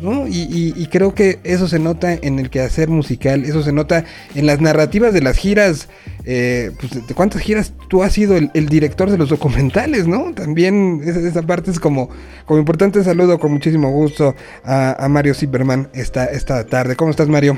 [0.00, 0.28] ¿no?
[0.28, 4.04] Y, y- y creo que eso se nota en el quehacer musical, eso se nota
[4.36, 5.88] en las narrativas de las giras.
[6.30, 10.34] Eh, pues, ¿De cuántas giras tú has sido el, el director de los documentales, no?
[10.34, 12.10] También esa, esa parte es como,
[12.44, 13.02] como importante.
[13.02, 16.96] Saludo con muchísimo gusto a, a Mario Zipperman esta, esta tarde.
[16.96, 17.56] ¿Cómo estás, Mario?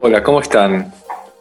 [0.00, 0.90] Hola, ¿cómo están?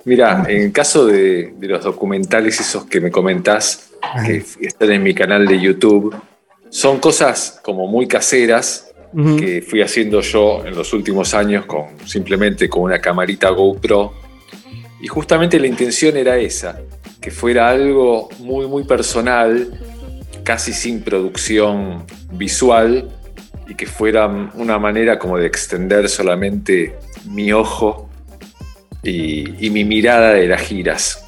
[0.03, 3.91] Mira, en el caso de, de los documentales esos que me comentás,
[4.25, 6.13] que están en mi canal de YouTube,
[6.69, 8.91] son cosas como muy caseras
[9.39, 14.28] que fui haciendo yo en los últimos años con simplemente con una camarita GoPro.
[15.01, 16.81] Y justamente la intención era esa,
[17.21, 19.67] que fuera algo muy, muy personal,
[20.43, 23.09] casi sin producción visual,
[23.67, 26.95] y que fuera una manera como de extender solamente
[27.25, 28.09] mi ojo
[29.03, 31.23] y, y mi mirada de las giras.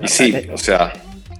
[0.00, 0.92] Y sí, o sea,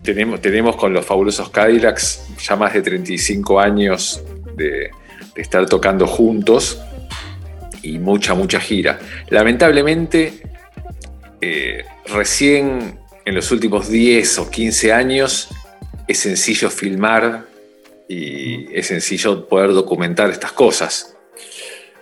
[0.02, 4.22] tenemos, tenemos con los fabulosos Cadillacs ya más de 35 años
[4.56, 4.90] de,
[5.34, 6.80] de estar tocando juntos
[7.82, 8.98] y mucha, mucha gira.
[9.28, 10.42] Lamentablemente,
[11.40, 15.48] eh, recién en los últimos 10 o 15 años
[16.06, 17.46] es sencillo filmar
[18.08, 21.14] y es sencillo poder documentar estas cosas.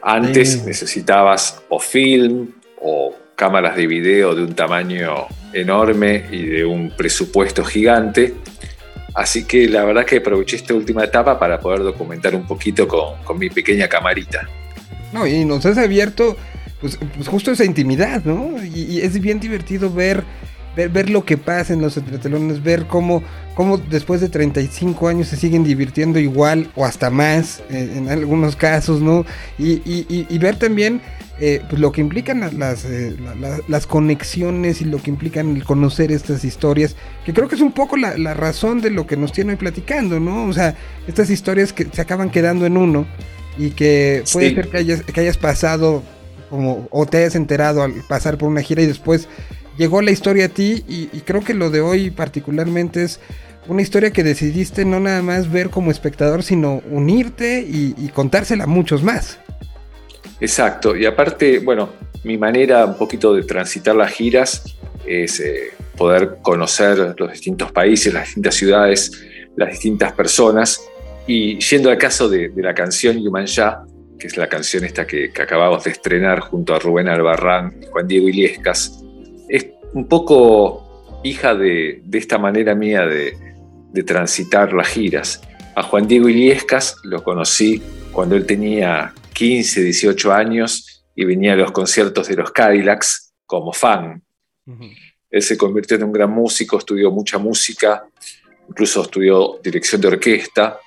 [0.00, 6.90] Antes necesitabas o film o cámaras de video de un tamaño enorme y de un
[6.96, 8.34] presupuesto gigante.
[9.14, 13.22] Así que la verdad que aproveché esta última etapa para poder documentar un poquito con,
[13.24, 14.48] con mi pequeña camarita.
[15.12, 16.36] No, y nos has abierto,
[16.94, 18.50] pues, pues justo esa intimidad, ¿no?
[18.64, 20.22] Y, y es bien divertido ver,
[20.76, 23.22] ver, ver lo que pasa en los entretelones, ver cómo,
[23.54, 28.56] cómo después de 35 años se siguen divirtiendo igual o hasta más, eh, en algunos
[28.56, 29.24] casos, ¿no?
[29.58, 31.00] Y, y- y- y ver también
[31.38, 35.10] eh, pues lo que implican la- las, eh, la- la- las conexiones y lo que
[35.10, 38.88] implican el conocer estas historias, que creo que es un poco la, la razón de
[38.88, 40.44] lo que nos tiene hoy platicando, ¿no?
[40.46, 40.74] O sea,
[41.06, 43.06] estas historias que se acaban quedando en uno
[43.58, 44.54] y que puede Sí.
[44.54, 46.02] ser que hayas, que hayas pasado
[46.56, 49.28] como o te hayas enterado al pasar por una gira y después
[49.76, 53.20] llegó la historia a ti y, creo que lo de hoy particularmente es
[53.68, 58.66] una historia que decidiste no nada más ver como espectador sino unirte y, contársela a
[58.66, 59.38] muchos más.
[60.40, 61.90] Exacto, y aparte, bueno,
[62.24, 64.76] mi manera un poquito de transitar las giras
[65.06, 69.12] es eh, poder conocer los distintos países, las distintas ciudades,
[69.56, 70.80] las distintas personas.
[71.26, 73.84] Y yendo al caso de, de la canción Yumanjá,
[74.18, 77.86] que es la canción esta que, que acabamos de estrenar junto a Rubén Albarrán y
[77.86, 79.02] Juan Diego Illescas,
[79.48, 83.36] es un poco hija de, de esta manera mía de,
[83.92, 85.40] de transitar las giras.
[85.74, 91.56] A Juan Diego Iliescas lo conocí cuando él tenía 15, 18 años y venía a
[91.56, 94.22] los conciertos de los Cadillacs como fan.
[95.30, 98.06] Él se convirtió en un gran músico, estudió mucha música,
[98.68, 100.78] incluso estudió dirección de orquesta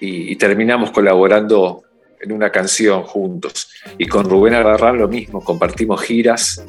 [0.00, 1.82] y, y terminamos colaborando
[2.20, 3.68] en una canción juntos.
[3.98, 6.64] Y con Rubén Agarrán lo mismo, compartimos giras.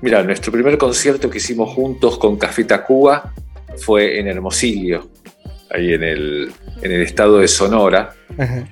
[0.00, 3.32] Mira, nuestro primer concierto que hicimos juntos con Café Tacuba
[3.76, 5.08] fue en Hermosillo,
[5.70, 6.52] ahí en el,
[6.82, 8.14] en el estado de Sonora.
[8.36, 8.68] Ajá.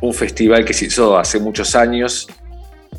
[0.00, 2.28] Un festival que se hizo hace muchos años,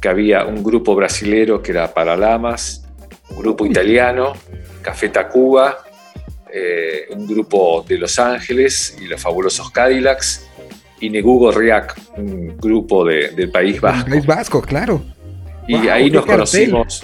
[0.02, 2.88] que había un grupo brasilero que era Paralamas,
[3.30, 4.34] un grupo italiano,
[4.82, 5.78] Café Tacuba,
[6.52, 10.47] eh, un grupo de Los Ángeles y los fabulosos Cadillacs,
[11.00, 14.10] y Negugo Riak, un grupo de- del País Vasco.
[14.10, 15.02] País Vasco, claro.
[15.68, 16.72] Y Wow, ahí nos cartel.
[16.72, 17.04] conocimos.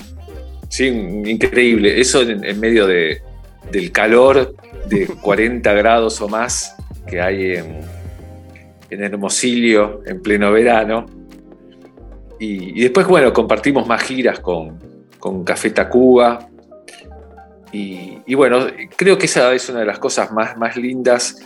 [0.69, 1.99] Sí, increíble.
[2.01, 3.21] Eso en, en medio de,
[3.71, 4.55] del calor
[4.89, 6.75] de 40 grados o más
[7.07, 7.81] que hay en,
[8.89, 11.05] en Hermosillo en pleno verano.
[12.39, 14.79] Y, y después, bueno, compartimos más giras con,
[15.19, 16.47] con Café Tacuba.
[17.71, 21.37] Y, y bueno, creo que esa es una de las cosas más, más lindas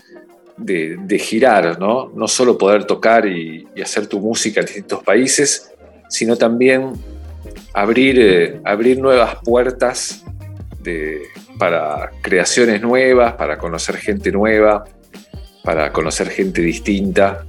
[0.58, 2.12] de, girar, ¿no?
[2.16, 5.72] No solo poder tocar y, hacer tu música en distintos países,
[6.10, 6.94] sino también
[7.74, 10.24] abrir, eh, abrir nuevas puertas
[10.82, 11.22] de-
[11.58, 14.86] para creaciones nuevas, para conocer gente nueva,
[15.64, 17.46] para conocer gente distinta.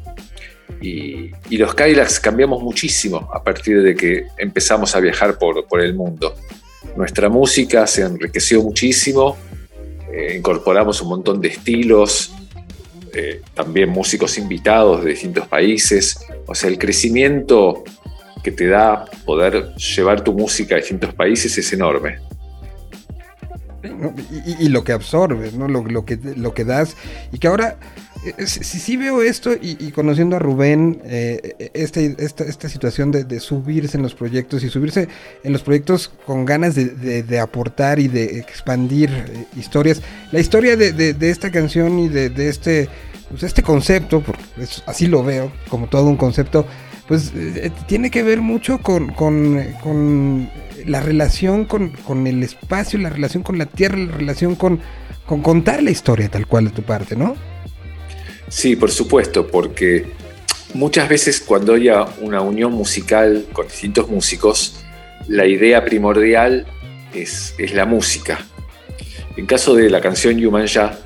[0.80, 5.80] Y, y los Kylax cambiamos muchísimo a partir de que empezamos a viajar por, por
[5.80, 6.34] el mundo.
[6.96, 9.36] Nuestra música se enriqueció muchísimo,
[10.12, 12.32] eh, incorporamos un montón de estilos,
[13.14, 16.18] eh, también músicos invitados de distintos países.
[16.46, 17.84] O sea, el crecimiento
[18.42, 22.18] que te da poder llevar tu música a distintos países es enorme.
[23.82, 24.14] ¿no?
[24.58, 25.68] Y, lo que absorbes, ¿no?
[25.68, 26.96] Lo, lo que, lo que das.
[27.32, 27.78] Y que ahora,
[28.46, 33.10] si, si sí veo esto y, conociendo a Rubén, eh, eh, este- esta, esta situación
[33.10, 35.08] de, subirse en los proyectos y subirse
[35.44, 40.02] en los proyectos con ganas de, aportar y de expandir eh, historias.
[40.32, 42.88] La historia de, esta canción y de, este,
[43.30, 44.42] pues, este concepto, porque
[44.86, 46.66] así lo veo, como todo un concepto,
[47.06, 50.50] pues eh, tiene que ver mucho con, con, con
[50.84, 54.80] la relación con, con el espacio, la relación con la tierra, la relación con,
[55.26, 57.36] con contar la historia tal cual de tu parte, ¿no?
[58.48, 60.06] Sí, por supuesto, porque
[60.74, 64.84] muchas veces cuando haya una unión musical con distintos músicos,
[65.28, 66.66] la idea primordial
[67.14, 68.44] es, es la música.
[69.36, 70.98] En caso de la canción Yumanja,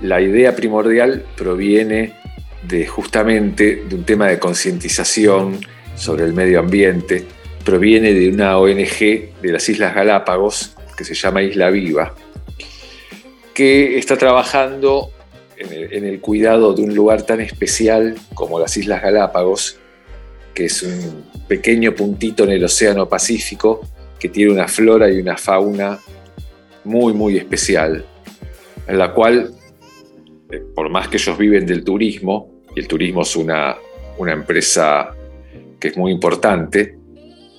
[0.00, 2.14] la idea primordial proviene
[2.62, 5.60] de justamente de un tema de concientización
[5.96, 7.24] sobre el medio ambiente,
[7.64, 8.98] proviene de una ONG
[9.42, 12.14] de las Islas Galápagos que se llama Isla Viva,
[13.52, 15.10] que está trabajando
[15.58, 19.78] en el, cuidado de un lugar tan especial como las Islas Galápagos,
[20.54, 23.80] que es un pequeño puntito en el Océano Pacífico
[24.18, 25.98] que tiene una flora y una fauna
[26.84, 28.04] muy, muy especial,
[28.86, 29.52] en la cual,
[30.50, 33.76] eh, por más que ellos viven del turismo, y el turismo es una,
[34.16, 35.14] una empresa
[35.78, 36.96] que es muy importante,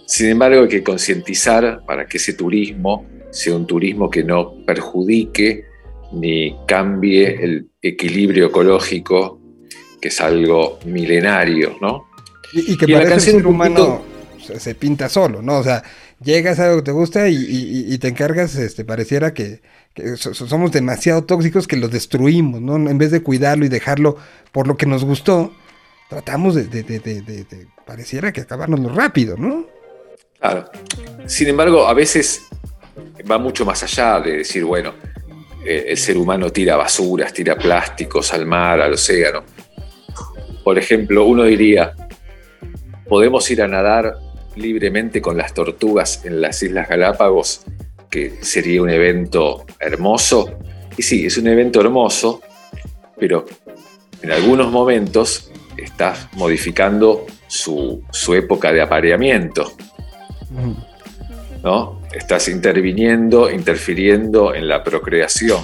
[0.05, 5.68] sin embargo hay que concientizar para que ese turismo sea un turismo que no perjudique
[6.11, 9.39] ni cambie el equilibrio ecológico,
[10.01, 12.07] que es algo milenario, ¿no?
[12.53, 14.01] Y, y que Y la parece canción el ser humano
[14.45, 15.57] se, se pinta solo, ¿no?
[15.59, 15.83] O sea,
[16.23, 19.61] llegas a algo que te gusta y, y- y te encargas, este, pareciera que,
[19.93, 22.75] que so- so- somos demasiado tóxicos que lo destruimos, ¿no?
[22.75, 24.17] En vez de cuidarlo y dejarlo
[24.51, 25.53] por lo que nos gustó,
[26.09, 29.65] tratamos de- de- pareciera que acabárnoslo rápido, ¿no?
[30.39, 30.65] Claro.
[31.27, 32.41] Sin embargo, a veces
[33.29, 34.93] va mucho más allá de decir, bueno,
[35.65, 39.43] eh, el ser humano tira basuras, tira plásticos al mar, al océano.
[40.63, 41.93] Por ejemplo, uno diría,
[43.07, 44.15] ¿podemos ir a nadar
[44.55, 47.61] libremente con las tortugas en las Islas Galápagos?
[48.09, 50.59] Que sería un evento hermoso.
[50.97, 52.41] Y sí, es un evento hermoso,
[53.17, 53.45] pero
[54.21, 59.71] en algunos momentos estás modificando su, su época de apareamiento.
[61.63, 61.98] ¿no?
[62.13, 65.63] Estás interviniendo, interfiriendo en la procreación.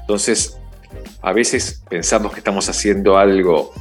[0.00, 0.58] Entonces,
[1.22, 3.72] a veces pensamos que estamos haciendo algo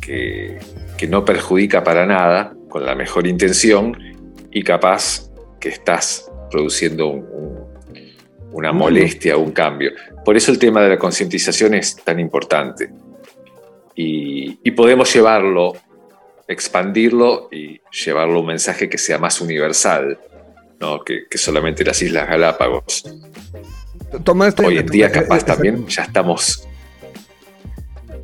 [0.00, 0.58] que,
[0.96, 3.96] que no perjudica para nada, con la mejor intención,
[4.50, 5.30] y capaz
[5.60, 7.64] que estás produciendo un- un-
[8.52, 9.92] una molestia un cambio.
[10.24, 12.90] Por eso el tema de la concientización es tan importante.
[13.96, 15.74] Y, y podemos llevarlo,
[16.48, 20.18] expandirlo y llevarlo a un mensaje que sea más universal,
[20.80, 21.02] ¿no?
[21.02, 23.04] que, que solamente las Islas Galápagos.
[24.22, 26.68] Tomaste Hoy en día capaz eh, también ya estamos,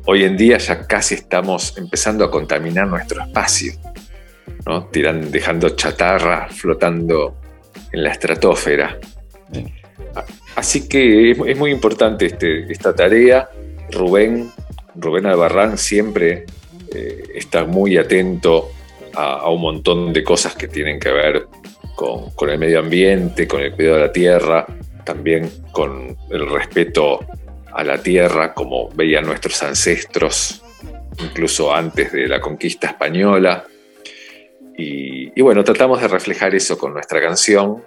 [0.05, 3.73] hoy en día ya casi estamos empezando a contaminar nuestro espacio,
[4.65, 4.85] ¿no?
[4.85, 7.35] Tiran, dejando chatarra flotando
[7.91, 8.97] en la estratosfera.
[10.55, 13.49] Así que es, es muy importante este- esta tarea.
[13.91, 14.51] Rubén,
[14.95, 16.45] Rubén Albarrán siempre
[16.93, 18.69] eh, está muy atento
[19.13, 21.47] a, a un montón de cosas que tienen que ver
[22.35, 24.65] con, el medio ambiente, con el cuidado de la tierra,
[25.03, 27.19] también con el respeto
[27.71, 30.63] a la tierra, como veían nuestros ancestros,
[31.19, 33.65] incluso antes de la conquista española.
[34.77, 37.83] Y, bueno, tratamos de reflejar eso con nuestra canción.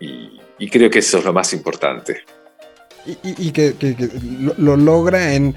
[0.00, 2.22] Y, creo que eso es lo más importante.
[3.06, 3.74] Y, que,
[4.58, 5.54] lo logra en,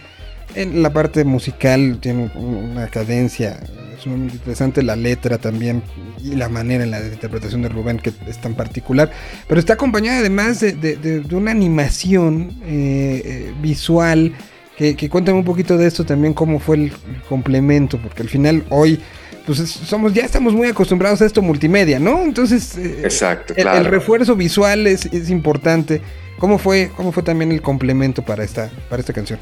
[0.56, 3.60] en la parte musical, tiene un- una cadencia,
[3.95, 5.82] es sumamente interesante la letra también
[6.24, 9.12] y la manera en la interpretación de Rubén que es tan particular,
[9.47, 14.34] pero está acompañada además de, de- de- de una animación eh, eh, visual.
[14.78, 18.28] Que, que cuéntame un poquito de esto también, cómo fue el, el complemento, porque al
[18.28, 18.99] final hoy
[19.45, 22.22] pues es- somos ya estamos muy acostumbrados a esto multimedia, ¿no?
[22.24, 23.78] Entonces eh, Exacto, el, claro.
[23.80, 26.01] el refuerzo visual es, es importante.
[26.39, 29.39] ¿Cómo fue, ¿Cómo fue también el complemento para esta, para esta canción?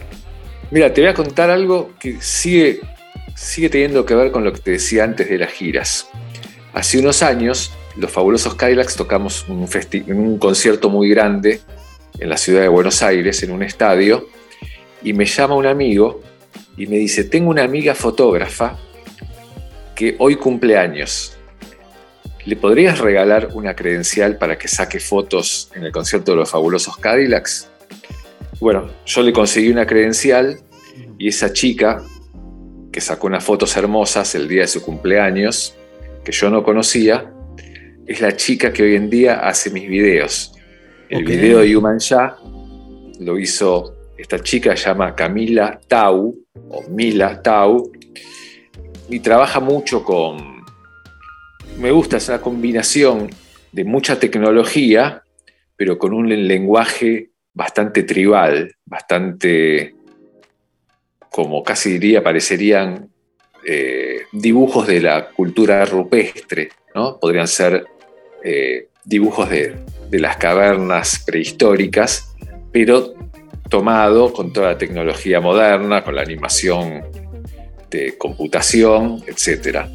[0.74, 2.80] Mira, te voy a contar algo que sigue,
[3.36, 6.10] sigue teniendo que ver con lo que te decía antes de las giras.
[6.74, 9.70] Hace unos años, los fabulosos Cadillacs tocamos un,
[10.08, 11.62] un concierto muy grande
[12.18, 14.28] en la ciudad de Buenos Aires, en un estadio,
[15.04, 16.22] y me llama un amigo
[16.76, 18.80] y me dice, tengo una amiga fotógrafa
[19.94, 21.38] que hoy cumple años.
[22.46, 26.98] ¿Le podrías regalar una credencial para que saque fotos en el concierto de los fabulosos
[26.98, 27.70] Cadillacs?
[28.64, 30.58] Bueno, yo le conseguí una credencial
[31.18, 32.02] y esa chica
[32.94, 35.76] que sacó unas fotos hermosas el día de su cumpleaños,
[36.24, 37.30] que yo no conocía,
[38.08, 40.54] es la chica que hoy en día hace mis videos.
[41.10, 42.38] El video de Human Ya
[43.20, 46.34] lo hizo esta chica, se llama Camila Tau,
[46.70, 47.92] o Mila Tau,
[49.10, 50.64] y trabaja mucho con...
[51.80, 53.30] Me gusta, es una combinación
[53.74, 55.22] de mucha tecnología,
[55.76, 59.96] pero con un lenguaje bastante tribal, bastante,
[61.30, 63.10] como casi diría, parecerían
[63.66, 67.20] eh, dibujos de la cultura rupestre, ¿no?
[67.20, 67.86] Podrían ser
[68.44, 69.76] eh, dibujos de,
[70.10, 72.36] de las cavernas prehistóricas,
[72.72, 73.14] pero
[73.70, 77.04] tomado con toda la tecnología moderna, con la animación
[77.90, 79.88] de computación, etc.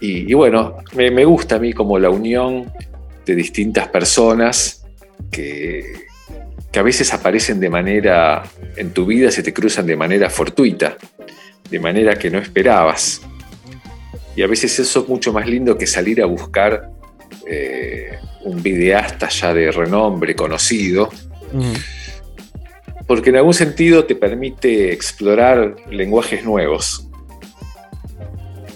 [0.00, 2.70] Y, bueno, me gusta a mí como la unión
[3.24, 4.86] de distintas personas
[5.30, 6.05] que,
[6.76, 8.42] que a veces aparecen de manera,
[8.76, 10.98] en tu vida se te cruzan de manera fortuita,
[11.70, 13.22] de manera que no esperabas.
[14.36, 16.90] Y a veces eso es mucho más lindo que salir a buscar
[17.48, 21.08] eh, un videasta ya de renombre, conocido,
[23.06, 27.08] porque en algún sentido te permite explorar lenguajes nuevos.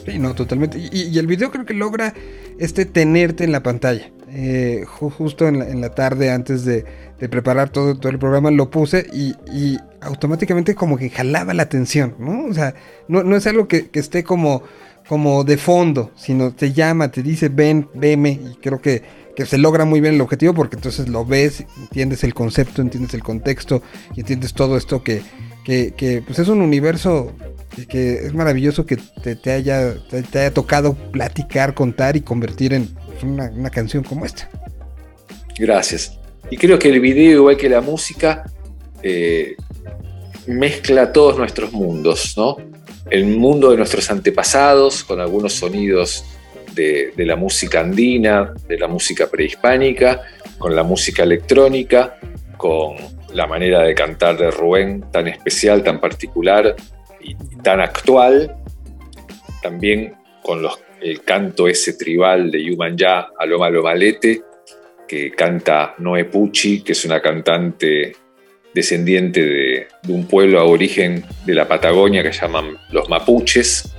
[0.07, 0.79] Sí, no, totalmente.
[0.79, 2.15] Y, y el video creo que logra
[2.59, 4.11] este tenerte en la pantalla.
[4.33, 6.85] Eh, ju- justo en la, en la tarde antes de,
[7.21, 11.65] de preparar todo, todo el programa lo puse y, y automáticamente como que jalaba la
[11.65, 12.47] atención, ¿no?
[12.47, 12.75] O sea,
[13.09, 14.63] no, no es algo que, que esté como,
[15.07, 19.03] como de fondo, sino te llama, te dice ven, veme y creo que,
[19.37, 23.13] que se logra muy bien el objetivo porque entonces lo ves, entiendes el concepto, entiendes
[23.13, 23.83] el contexto
[24.17, 25.23] y entiendes todo esto que,
[25.65, 27.35] que, que, pues es un universo
[27.89, 32.87] que, es maravilloso que te, te haya, te haya tocado platicar, contar y convertir en
[32.87, 34.49] pues, una, una canción como esta.
[35.59, 36.20] Gracias.
[36.51, 38.45] Y creo que el video, igual que la música,
[39.03, 39.55] eh,
[40.47, 42.57] mezcla todos nuestros mundos, ¿no?
[43.11, 46.25] El mundo de nuestros antepasados, con algunos sonidos
[46.75, 50.23] de, de la música andina, de la música prehispánica,
[50.59, 52.17] con la música electrónica,
[52.57, 52.97] con
[53.33, 56.75] la manera de cantar de Rubén tan especial, tan particular
[57.21, 58.57] y, tan actual,
[59.63, 64.43] también con los- el canto ese tribal de Yuman Ya, Aloma Lomalete,
[65.11, 68.15] que canta Noe Pucci, que es una cantante
[68.73, 73.93] descendiente de, un pueblo aborigen de la Patagonia que llaman los mapuches,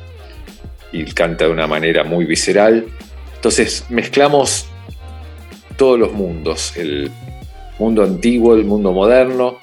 [0.93, 2.85] y canta de una manera muy visceral.
[3.35, 4.67] Entonces mezclamos
[5.75, 7.11] todos los mundos, el
[7.77, 9.57] mundo antiguo, el mundo moderno,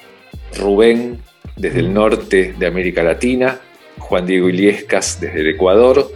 [0.55, 1.19] Rubén
[1.57, 3.59] desde el norte de América Latina,
[3.97, 6.13] Juan Diego Iliescas desde el Ecuador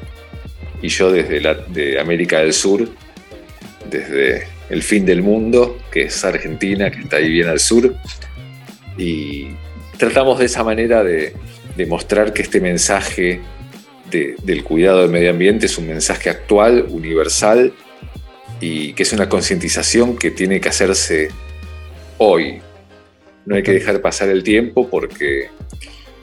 [0.82, 1.56] y yo desde la,
[2.02, 2.86] América del Sur,
[3.88, 7.94] desde el fin del mundo, que es Argentina, que está ahí bien al sur.
[8.96, 9.48] Y
[9.98, 11.34] tratamos de esa manera de,
[11.76, 13.40] de mostrar que este mensaje
[14.10, 17.72] de- del cuidado del medio ambiente es un mensaje actual, universal,
[18.60, 21.28] y que es una concientización que tiene que hacerse
[22.16, 22.62] hoy.
[23.44, 25.48] No hay que dejar pasar el tiempo porque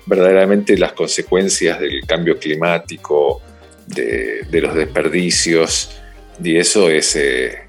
[0.08, 3.42] verdaderamente las consecuencias del cambio climático,
[3.86, 5.92] de, de los desperdicios,
[6.44, 7.68] y eso es, eh,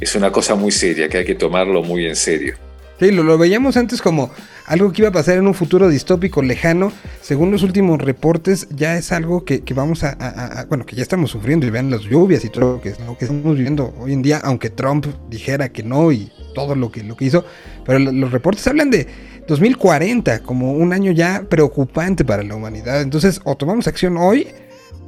[0.00, 2.54] es una cosa muy seria que hay que tomarlo muy en serio.
[2.98, 4.30] Sí, lo, lo veíamos antes como
[4.66, 6.92] algo que iba a pasar en un futuro distópico lejano.
[7.22, 11.30] Según los últimos reportes, ya es algo que, que vamos a, Bueno, que ya estamos
[11.30, 14.20] sufriendo y vean las lluvias y todo lo que, lo que estamos viviendo hoy en
[14.20, 17.42] día, aunque Trump dijera que no y todo lo que, lo que hizo.
[17.86, 19.06] Pero lo- los reportes hablan de
[19.48, 23.00] 2040 como un año ya preocupante para la humanidad.
[23.00, 24.46] Entonces, o tomamos acción hoy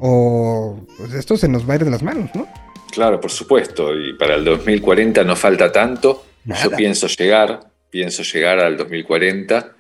[0.01, 2.47] o pues, esto se nos va a ir de las manos, ¿no?
[2.93, 6.27] Claro, por supuesto, y para el 2040 no falta tanto.
[6.45, 6.65] Nada.
[6.65, 9.77] Yo pienso llegar, pienso llegar al 2040,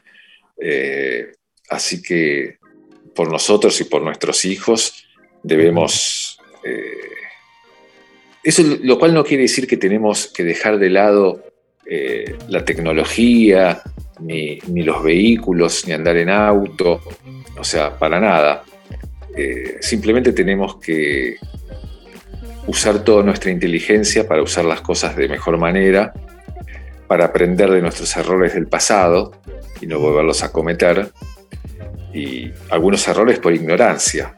[0.58, 1.32] eh,
[1.68, 2.56] así que
[3.14, 5.04] por nosotros y por nuestros hijos
[5.42, 6.38] debemos...
[6.64, 6.80] eh,
[8.42, 11.44] eso lo cual no quiere decir que tenemos que dejar de lado
[11.84, 13.82] eh, la tecnología,
[14.20, 17.02] ni, ni los vehículos, ni andar en auto,
[17.58, 18.64] o sea, para nada.
[19.80, 21.36] Simplemente tenemos que
[22.66, 26.12] usar toda nuestra inteligencia para usar las cosas de mejor manera,
[27.06, 29.32] para aprender de nuestros errores del pasado
[29.80, 31.10] y no volverlos a cometer,
[32.14, 34.34] y algunos errores por ignorancia,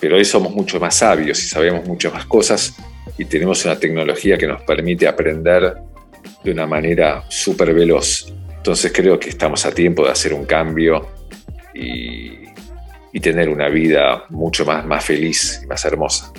[0.00, 2.74] pero hoy somos mucho más sabios y sabemos muchas más cosas
[3.16, 5.74] y tenemos una tecnología que nos permite aprender
[6.42, 8.32] de una manera súper veloz.
[8.56, 11.08] Entonces creo que estamos a tiempo de hacer un cambio
[11.74, 12.32] y,
[13.12, 16.32] y tener una vida mucho más, más feliz y más hermosa.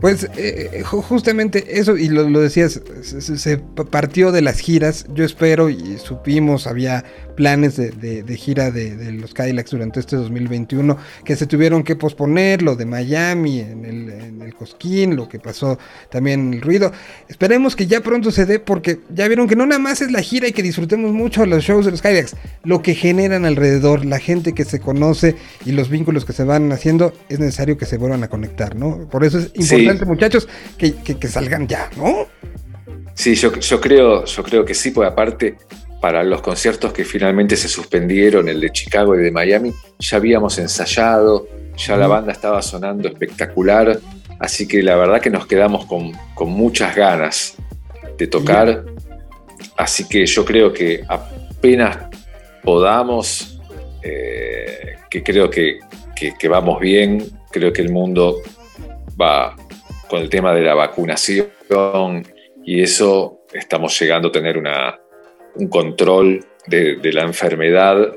[0.00, 5.06] Pues eh, eh, ju- justamente eso, y lo, decías, se, se- partió de las giras.
[5.14, 7.04] Yo espero y supimos, había
[7.36, 11.84] planes de, de- de gira de, de los Cadillacs durante este 2021 que se tuvieron
[11.84, 15.78] que posponer, lo de Miami, en el, en el Cosquín, lo que pasó
[16.10, 16.90] también en el ruido.
[17.28, 20.22] Esperemos que ya pronto se dé, porque ya vieron que no nada más es la
[20.22, 22.34] gira y que disfrutemos mucho los shows de los Cadillacs,
[22.64, 26.72] lo que generan alrededor, la gente que se conoce y los vínculos que se van
[26.72, 29.08] haciendo, es necesario que se vuelvan a conectar, ¿no?
[29.10, 32.26] Por eso es importante, muchachos, que, que- que salgan ya, ¿no?
[33.14, 35.56] Sí, yo, yo, creo, yo creo que sí, porque aparte,
[36.00, 40.58] para los conciertos que finalmente se suspendieron, el de Chicago y de Miami, ya habíamos
[40.58, 43.98] ensayado, ya la banda estaba sonando espectacular,
[44.38, 47.54] así que la verdad que nos quedamos con, con muchas ganas
[48.18, 48.84] de tocar,
[49.76, 51.98] así que yo creo que apenas
[52.62, 53.60] podamos,
[54.02, 55.78] eh, que creo que,
[56.14, 58.42] que- que vamos bien, creo que el mundo
[59.20, 59.54] va
[60.08, 61.48] con el tema de la vacunación
[62.64, 64.98] y eso estamos llegando a tener una,
[65.56, 68.12] un control de, la enfermedad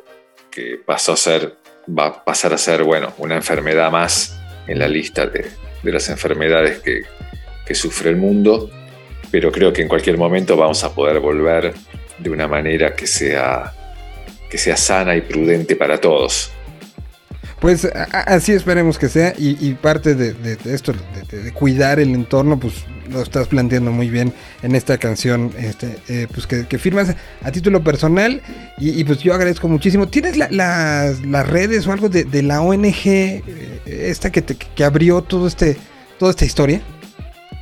[0.51, 1.55] que pasó a ser,
[1.87, 5.45] va a pasar a ser, bueno, una enfermedad más en la lista de,
[5.83, 7.03] de las enfermedades que,
[7.65, 8.69] que sufre el mundo,
[9.31, 11.73] pero creo que en cualquier momento vamos a poder volver
[12.17, 13.73] de una manera que sea,
[14.49, 16.51] que sea sana y prudente para todos.
[17.59, 17.85] Pues
[18.25, 20.33] así esperemos que sea y, parte de,
[20.73, 20.93] esto,
[21.29, 24.33] de- de cuidar el entorno, pues lo estás planteando muy bien
[24.63, 28.41] en esta canción, este, eh, pues que, que firmas a título personal
[28.77, 30.07] y, y, pues yo agradezco muchísimo.
[30.07, 33.41] ¿Tienes la- las, las redes o algo de, de la ONG eh,
[33.85, 35.77] esta que, te- que abrió todo este,
[36.17, 36.81] toda esta historia?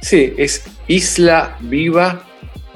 [0.01, 2.23] Sí, es Isla Viva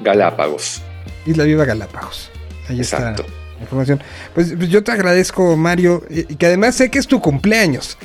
[0.00, 0.82] Galápagos.
[1.26, 2.30] Isla Viva Galápagos.
[2.68, 3.22] Ahí Exacto.
[3.22, 4.02] está la información.
[4.34, 7.96] Pues, pues yo te agradezco, Mario, y, y que además sé que es tu cumpleaños.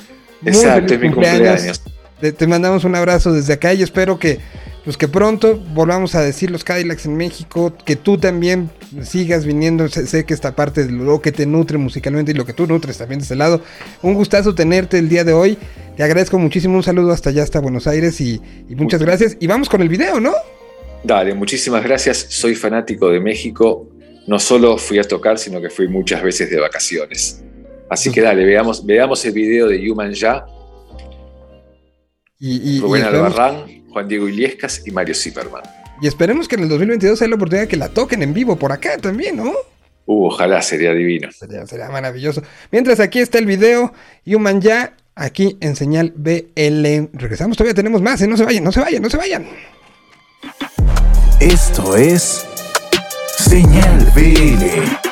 [0.41, 1.81] Muy Exacto, es mi cumpleaños.
[2.19, 4.39] Te mandamos un abrazo desde acá y espero que,
[4.83, 8.69] pues que pronto volvamos a decir los Cadillacs en México, que tú también
[9.03, 9.87] sigas viniendo.
[9.89, 12.67] Sé, sé que esta parte de lo que te nutre musicalmente y lo que tú
[12.67, 13.61] nutres también de ese lado.
[14.01, 15.57] Un gustazo tenerte el día de hoy.
[15.95, 16.75] Te agradezco muchísimo.
[16.75, 19.37] Un saludo hasta allá, hasta Buenos Aires y, y muchas gracias.
[19.39, 20.33] Y vamos con el video, ¿no?
[21.03, 22.25] Dale, muchísimas gracias.
[22.29, 23.87] Soy fanático de México.
[24.25, 27.43] No solo fui a tocar, sino que fui muchas veces de vacaciones.
[27.89, 30.45] Así que dale, veamos, veamos el video de Human Ya,
[32.39, 35.63] Y, y- y Rubén esperemos- Albarrán, Juan Diego Iliescas y Mario Zipperman.
[36.01, 38.55] Y esperemos que en el 2022 sea la oportunidad de que la toquen en vivo
[38.57, 39.51] por acá también, ¿no?
[40.05, 41.31] Uh, ojalá, sería divino.
[41.31, 42.43] Sería, sería maravilloso.
[42.71, 43.91] Mientras aquí está el video,
[44.25, 47.09] Human Ya, aquí en señal BL.
[47.13, 48.27] Regresamos, todavía tenemos más, ¿eh?
[48.27, 49.47] No se vayan, no se vayan, no se vayan.
[51.39, 52.45] Esto es
[53.37, 55.06] Señal BL.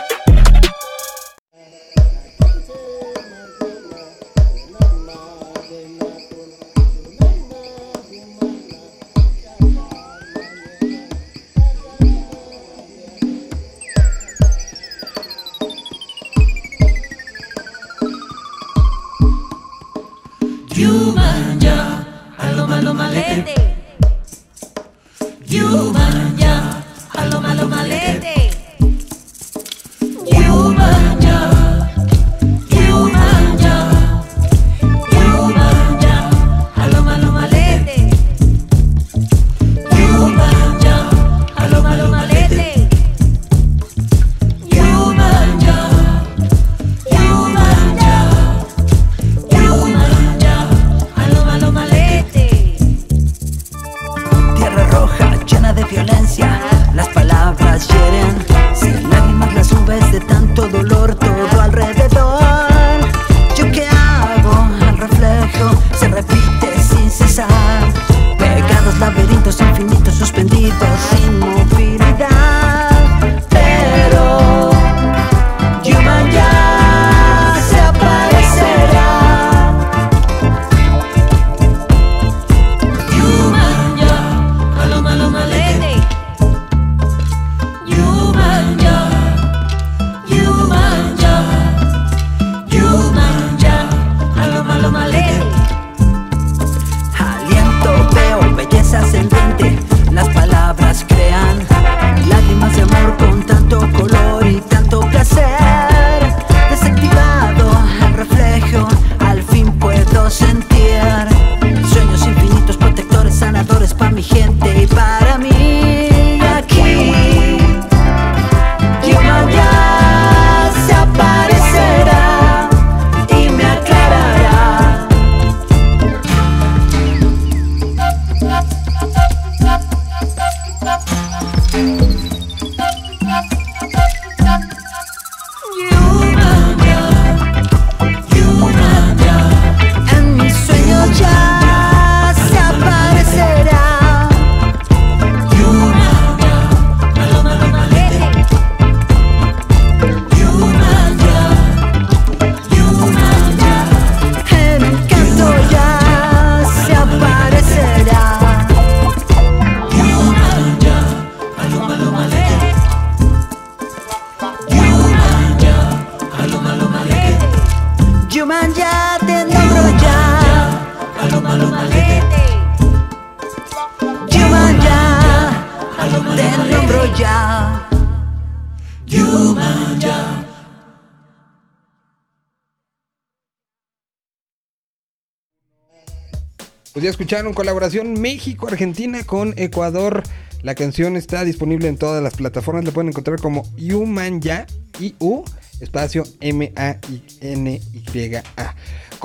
[187.06, 190.24] Ya escucharon colaboración México-Argentina con Ecuador.
[190.64, 192.84] La canción está disponible en todas las plataformas.
[192.84, 194.66] La pueden encontrar como Human Ya,
[195.00, 195.46] I-U,
[195.82, 196.66] espacio M-A-N-Y-A.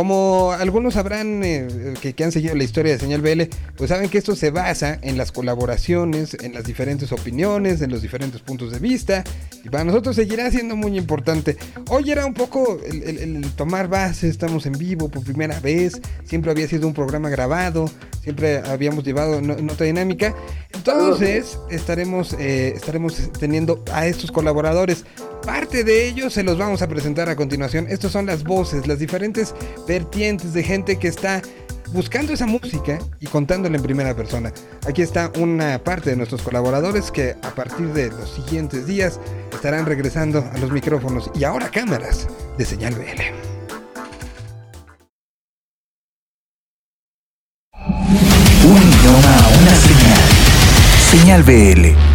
[0.01, 3.43] Como algunos sabrán eh, que, han seguido la historia de Señal BL,
[3.77, 8.01] pues saben que esto se basa en las colaboraciones, en las diferentes opiniones, en los
[8.01, 9.25] diferentes puntos de vista.
[9.63, 11.59] Y para nosotros seguirá siendo muy importante.
[11.91, 16.01] Hoy era un poco el, tomar base, estamos en vivo por primera vez.
[16.25, 17.85] Siempre había sido un programa grabado,
[18.23, 20.35] siempre habíamos llevado no- nota dinámica.
[20.73, 25.05] Entonces estaremos, eh, estaremos teniendo a estos colaboradores.
[25.45, 27.87] Parte de ellos se los vamos a presentar a continuación.
[27.89, 29.55] Estas son las voces, las diferentes
[29.89, 31.43] vertientes de gente que está
[31.93, 34.53] buscando esa música y contándola en primera persona.
[34.87, 39.19] Aquí está una parte de nuestros colaboradores que a partir de los siguientes días
[39.53, 42.29] estarán regresando a los micrófonos y ahora cámaras
[42.59, 43.51] de señal BL.
[48.63, 50.31] Un idioma, una señal.
[51.11, 52.10] Señal BL.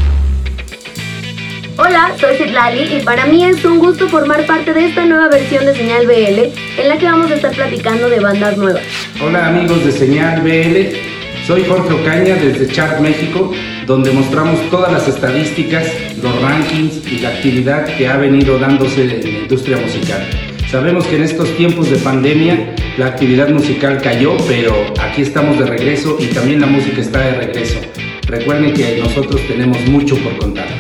[1.88, 5.68] Hola, soy Citlali y para mí es un gusto formar parte de esta nueva versión
[5.68, 8.82] de Señal BL en la que vamos a estar platicando de bandas nuevas.
[9.24, 13.54] Hola amigos de Señal BL, soy Jorge Ocaña desde Chart México,
[13.86, 15.86] donde mostramos todas las estadísticas,
[16.24, 20.26] los rankings y la actividad que ha venido dándose en la industria musical.
[20.72, 25.68] Sabemos que en estos tiempos de pandemia la actividad musical cayó, pero aquí estamos de
[25.68, 27.80] regreso y también la música está de regreso.
[28.26, 30.75] Recuerden que nosotros tenemos mucho por contar.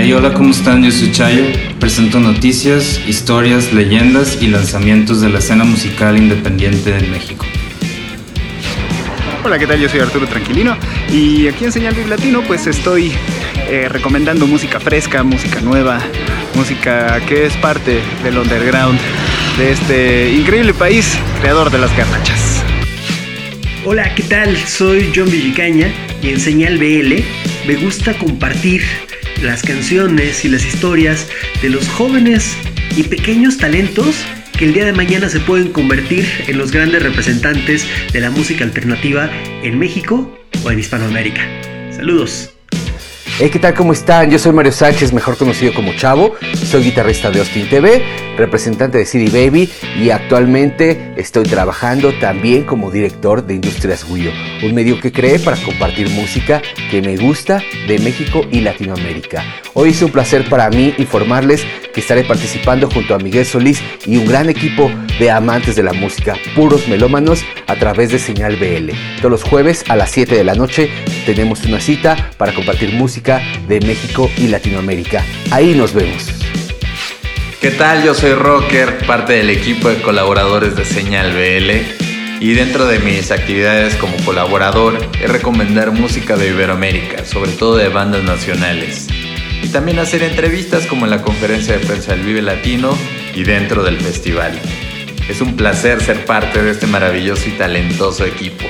[0.00, 0.84] Hey, hola, ¿cómo están?
[0.84, 1.42] Yo soy Chayo.
[1.80, 7.44] Presento noticias, historias, leyendas y lanzamientos de la escena musical independiente en México.
[9.44, 9.80] Hola, ¿qué tal?
[9.80, 10.76] Yo soy Arturo Tranquilino
[11.12, 13.10] y aquí en Señal Bib Latino pues estoy
[13.68, 15.98] eh, recomendando música fresca, música nueva,
[16.54, 19.00] música que es parte del underground
[19.58, 22.62] de este increíble país creador de las garnachas.
[23.84, 24.56] Hola, ¿qué tal?
[24.58, 25.90] Soy John Villicaña
[26.22, 27.14] y en Señal BL
[27.66, 29.07] me gusta compartir
[29.42, 31.26] las canciones y las historias
[31.62, 32.56] de los jóvenes
[32.96, 34.24] y pequeños talentos
[34.56, 38.64] que el día de mañana se pueden convertir en los grandes representantes de la música
[38.64, 39.30] alternativa
[39.62, 41.42] en México o en Hispanoamérica.
[41.92, 42.54] Saludos.
[43.38, 43.74] Hey, ¿qué tal?
[43.74, 44.32] ¿Cómo están?
[44.32, 46.34] Yo soy Mario Sánchez, mejor conocido como Chavo.
[46.54, 48.02] Soy guitarrista de Austin TV,
[48.38, 49.68] representante de CD Baby
[50.00, 54.30] y actualmente estoy trabajando también como director de Industrias Guyo,
[54.62, 59.44] un medio que creé para compartir música que me gusta de México y Latinoamérica.
[59.74, 64.16] Hoy es un placer para mí informarles que estaré participando junto a Miguel Solís y
[64.16, 68.92] un gran equipo de amantes de la música, puros melómanos, a través de Señal BL.
[69.18, 70.90] Todos los jueves a las 7 de la noche
[71.26, 75.24] tenemos una cita para compartir música de México y Latinoamérica.
[75.50, 76.37] Ahí nos vemos.
[77.60, 78.04] ¿Qué tal?
[78.04, 82.40] Yo soy Rocker, parte del equipo de colaboradores de Señal BL.
[82.40, 87.88] Y dentro de mis actividades como colaborador es recomendar música de Iberoamérica, sobre todo de
[87.88, 89.08] bandas nacionales.
[89.60, 92.96] Y también hacer entrevistas como en la conferencia de prensa del Vive Latino
[93.34, 94.52] y dentro del festival.
[95.28, 98.66] Es un placer ser parte de este maravilloso y talentoso equipo.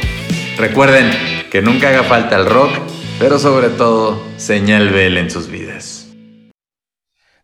[0.56, 1.10] Recuerden
[1.50, 2.70] que nunca haga falta el rock,
[3.18, 5.67] pero sobre todo Señal BL en sus vidas.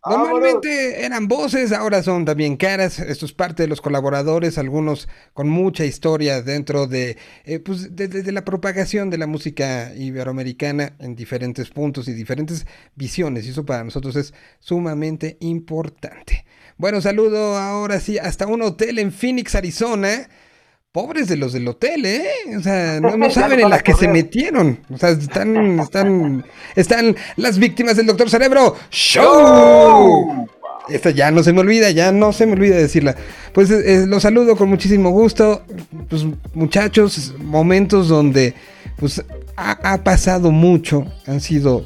[0.05, 2.99] Normalmente eran voces, ahora son también caras.
[2.99, 8.31] Esto es parte de los colaboradores, algunos con mucha historia dentro de, eh, pues, de
[8.31, 13.47] la propagación de la música iberoamericana en diferentes puntos y diferentes visiones.
[13.47, 16.45] Y eso para nosotros es sumamente importante.
[16.77, 20.29] Bueno, saludo ahora sí hasta un hotel en Phoenix, Arizona.
[20.95, 22.23] Pobres de los del hotel, ¿eh?
[22.57, 24.79] O sea, no, saben en van a la que se metieron.
[24.89, 28.77] O sea, están, están, están las víctimas del Doctor Cerebro.
[28.89, 30.47] ¡Show!
[30.87, 33.13] Esta ya no se me olvida, ya no se me olvida decirla.
[33.53, 35.63] Pues eh, eh, los saludo con muchísimo gusto.
[36.09, 38.53] Pues muchachos, momentos donde
[38.95, 39.21] pues
[39.57, 41.85] ha, ha pasado mucho, han sido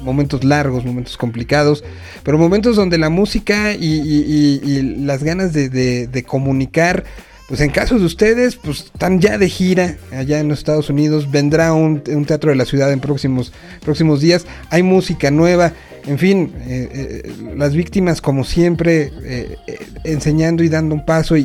[0.00, 1.84] momentos largos, momentos complicados,
[2.24, 7.04] pero momentos donde la música y, y- y- y las ganas de, de- de comunicar,
[7.52, 11.30] pues en caso de ustedes, pues están ya de gira allá en los Estados Unidos,
[11.30, 13.52] vendrá un, un teatro de la ciudad en próximos,
[13.84, 15.74] próximos días, hay música nueva,
[16.06, 16.88] en fin, eh,
[17.26, 19.56] eh, las víctimas como siempre, eh,
[20.02, 21.42] enseñando y dando un paso y,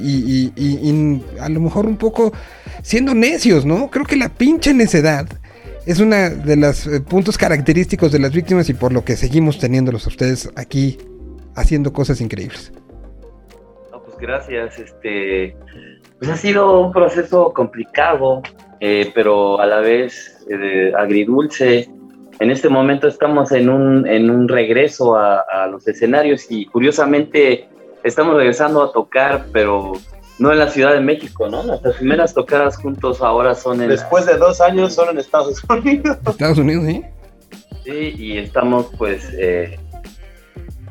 [0.55, 2.31] y- a lo mejor un poco
[2.83, 3.91] siendo necios, ¿no?
[3.91, 5.27] Creo que la pinche necedad
[5.85, 10.05] es una de los puntos característicos de las víctimas y por lo que seguimos teniéndolos
[10.05, 10.99] a ustedes aquí
[11.53, 12.71] haciendo cosas increíbles.
[13.91, 14.79] No, pues gracias.
[14.79, 15.57] Este,
[16.19, 18.41] pues ha sido un proceso complicado,
[18.79, 21.89] eh, pero a la vez eh, agridulce.
[22.39, 27.67] En este momento estamos en un, en un regreso a, a los escenarios y curiosamente
[28.03, 29.93] estamos regresando a tocar, pero
[30.39, 31.63] no en la Ciudad de México, ¿no?
[31.63, 33.89] Nuestras primeras tocadas juntos ahora son en...
[33.89, 36.17] Después de dos años solo en Estados Unidos.
[36.27, 37.03] Estados Unidos, ¿sí?
[37.83, 39.79] Sí, y estamos pues eh,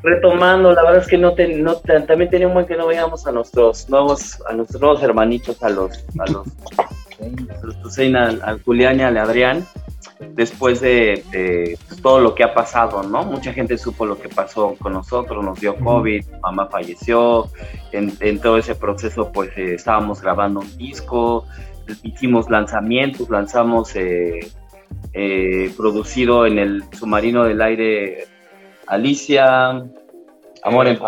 [0.07, 3.27] retomando, la verdad es que no, te- no también tenía un buen que no veíamos
[3.27, 6.47] a nuestros nuevos, a nuestros nuevos hermanitos, a los, a los,
[7.99, 9.67] al, al Julián y al Adrián,
[10.35, 13.25] después de, de, pues, todo lo que ha pasado, ¿no?
[13.25, 17.51] Mucha gente supo lo que pasó con nosotros, nos dio COVID, mamá falleció,
[17.93, 21.47] en, en todo ese proceso pues eh, estábamos grabando un disco,
[22.03, 24.53] hicimos lanzamientos, lanzamos eh,
[25.13, 28.27] eh, producido en el submarino del aire
[28.87, 29.85] Alicia,
[30.63, 30.99] Amor en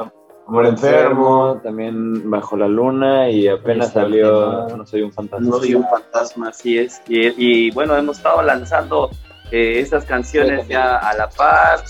[0.49, 5.47] Amor enfermo, también bajo la luna y apenas salió No soy un fantasma.
[5.47, 7.03] No soy un fantasma, así es.
[7.07, 9.11] Y, y, bueno, hemos estado lanzando
[9.51, 11.81] eh, estas canciones ya a la par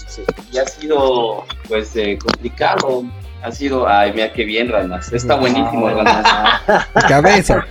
[0.53, 3.05] y ha sido pues eh, complicado.
[3.45, 5.13] Ha sido, ay, mira qué bien, Ranas.
[5.13, 6.63] Está buenísimo, Ranas.
[7.09, 7.65] Cabeza.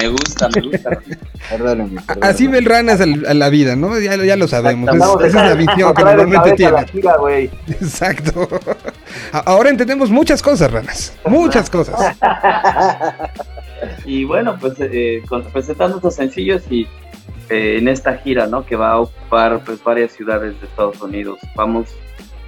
[0.00, 0.90] Me gusta, me gusta.
[2.20, 3.98] Así ve el ranas al- a la vida, ¿no?
[3.98, 4.88] Ya, ya lo sabemos.
[4.94, 6.86] Es- esa es la visión que normalmente tiene.
[6.86, 7.16] gira.
[7.68, 8.48] Exacto.
[9.32, 11.12] Ahora entendemos muchas cosas, ranas.
[11.26, 12.16] Muchas cosas.
[14.04, 16.86] Y bueno, pues eh, con- presentando estos sencillos y
[17.50, 18.64] eh, en esta gira, ¿no?
[18.64, 21.38] Que va a ocupar pues varias ciudades de Estados Unidos.
[21.56, 21.88] Vamos,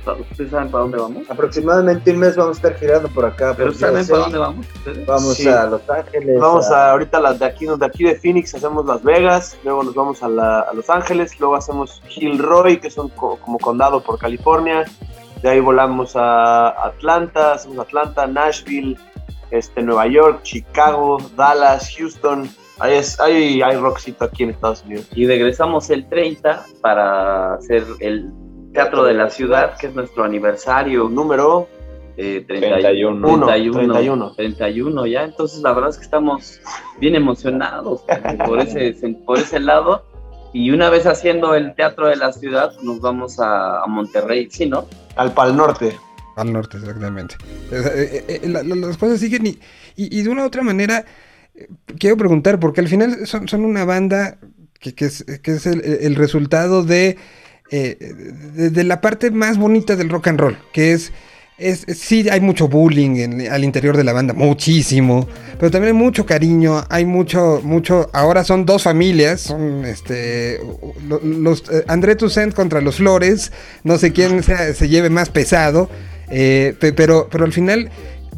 [0.06, 1.30] ¿ustedes saben para dónde vamos?
[1.30, 3.54] Aproximadamente un mes vamos a estar girando por acá.
[3.56, 4.66] Pero ¿saben para dónde vamos?
[4.74, 5.06] ustedes?
[5.06, 5.48] Vamos Sí.
[5.48, 6.40] a Los Ángeles.
[6.40, 9.82] Vamos a- a ahorita las de aquí, de aquí de Phoenix hacemos Las Vegas, luego
[9.82, 13.58] nos vamos a, la- a Los Ángeles, luego hacemos Gilroy, que es un co- como
[13.58, 14.84] condado por California,
[15.42, 18.96] de ahí volamos a Atlanta, hacemos Atlanta, Nashville,
[19.50, 22.48] este, Nueva York, Chicago, Dallas, Houston,
[22.78, 25.08] ahí es, ahí hay rockcito aquí en Estados Unidos.
[25.14, 28.30] Y regresamos el 30 para hacer el
[28.72, 31.08] Teatro de la Ciudad, que es nuestro aniversario.
[31.08, 31.68] Número
[32.16, 33.46] eh, 31.
[33.46, 34.32] 31, 31.
[34.34, 35.24] 31 ya.
[35.24, 36.60] Entonces, la verdad es que estamos
[37.00, 38.02] bien emocionados
[38.46, 38.92] por ese,
[39.26, 40.04] por ese lado.
[40.52, 44.66] Y una vez haciendo el Teatro de la Ciudad, nos vamos a, a Monterrey, ¿sí,
[44.66, 44.86] no?
[45.16, 45.96] Al Pal Norte.
[46.36, 47.36] Al norte, exactamente.
[47.70, 49.50] Eh, eh, la- la- las cosas siguen y,
[49.96, 51.04] y- y de una u otra manera,
[51.54, 51.68] eh,
[51.98, 54.38] quiero preguntar, porque al final son, son una banda
[54.80, 57.18] que, que es, que es el, el resultado de,
[57.70, 57.96] eh,
[58.54, 61.12] de, de la parte más bonita del rock and roll, que es...
[61.62, 65.28] Es, sí, hay mucho bullying al interior de la banda, muchísimo,
[65.58, 70.58] pero también hay mucho cariño, hay mucho, mucho, ahora son dos familias, son este,
[71.06, 73.52] lo- los, eh, André Toussaint contra los Flores,
[73.84, 75.90] no sé quién se, lleve más pesado,
[76.30, 77.90] eh, pe- pero, pero al final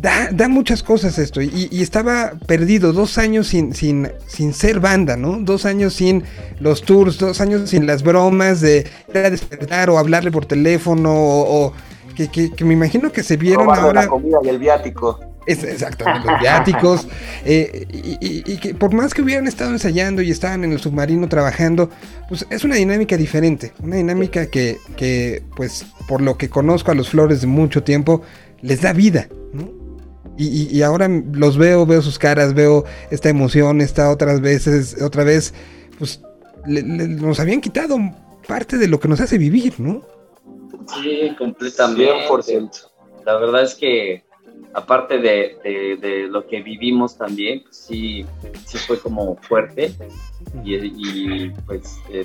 [0.03, 1.41] da, da muchas cosas esto.
[1.41, 5.39] Y, y estaba perdido dos años sin, sin, sin ser banda, ¿no?
[5.41, 6.25] Dos años sin
[6.61, 11.13] los tours, dos años sin las bromas de ir a despertar o hablarle por teléfono
[11.15, 11.73] o, o
[12.17, 14.03] que, que- que me imagino que se vieron Robando ahora.
[14.03, 15.19] la comida y el viático.
[15.45, 17.09] Es, exactamente, los viáticos.
[17.45, 20.79] eh, y, y- y que por más que hubieran estado ensayando y estaban en el
[20.79, 21.91] submarino trabajando,
[22.29, 23.73] pues es una dinámica diferente.
[23.83, 28.23] Una dinámica que, que, pues, por lo que conozco a los Flores de mucho tiempo,
[28.61, 29.82] les da vida, ¿no?
[30.39, 35.01] Y, y- y ahora los veo, veo sus caras, veo esta emoción, esta otras veces,
[35.03, 35.53] otra vez,
[35.99, 36.23] pues
[36.67, 37.99] le- le- nos habían quitado
[38.49, 40.03] parte de lo que nos hace vivir, ¿no?
[41.03, 42.11] Sí, completamente.
[42.29, 42.71] 100%.
[43.25, 44.25] La verdad es que,
[44.75, 48.25] aparte de, de- de lo que vivimos también, pues sí,
[48.67, 49.93] sí fue como fuerte.
[50.65, 52.25] Y, y, pues eh,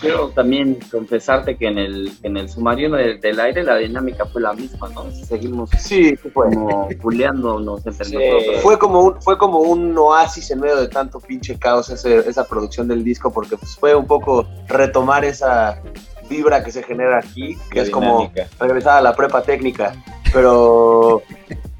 [0.00, 4.40] quiero también confesarte que en el, en el submarino del, del aire la dinámica fue
[4.42, 5.10] la misma, ¿no?
[5.10, 8.62] Seguimos Sí, como buleándonos entre Sí, nosotros.
[8.62, 12.44] Fue como un, fue como un oasis en medio de tanto pinche caos ese- esa
[12.46, 15.80] producción del disco, porque pues, fue un poco retomar esa
[16.28, 19.92] vibra que se genera aquí, que La es como regresar a la prepa técnica.
[20.32, 21.22] Pero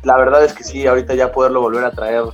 [0.02, 2.24] la verdad es que sí, ahorita ya poderlo volver a traer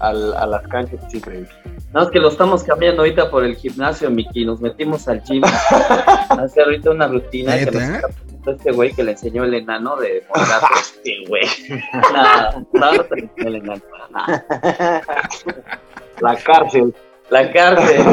[0.00, 1.48] al- a las canchas es increíble.
[1.92, 4.44] No, es que lo estamos cambiando ahorita por el gimnasio, Miki.
[4.44, 5.42] Nos metimos al gym
[6.30, 9.96] a hacer ahorita una rutina que nos poniendo este güey que le enseñó el enano
[9.96, 10.66] de Morato.
[11.04, 11.42] Sí, güey.
[12.12, 13.82] Nada, no, no te lo enseñó el enano.
[14.10, 14.44] nada.
[16.20, 16.94] La cárcel.
[17.30, 18.04] La cárcel.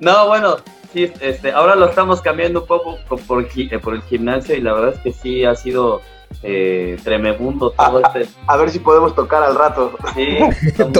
[0.00, 0.56] no, bueno,
[0.92, 4.60] sí, este, ahora lo estamos cambiando un poco co- por, eh, por el gimnasio y
[4.60, 6.00] la verdad es que sí ha sido
[6.42, 8.28] eh, tremebundo todo este.
[8.46, 9.96] A ver si podemos tocar al rato.
[10.14, 10.38] Sí,
[10.76, 10.90] To-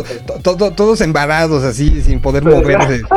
[0.42, 3.02] to- to- todos embarados así, sin poder moverse.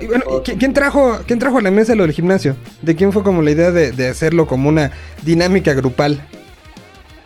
[0.00, 2.54] Y bueno, ¿y qui- ¿quién, trajo, ¿Quién trajo a la mesa lo del gimnasio?
[2.82, 4.92] ¿De quién fue como la idea de, de hacerlo como una
[5.24, 6.24] dinámica grupal?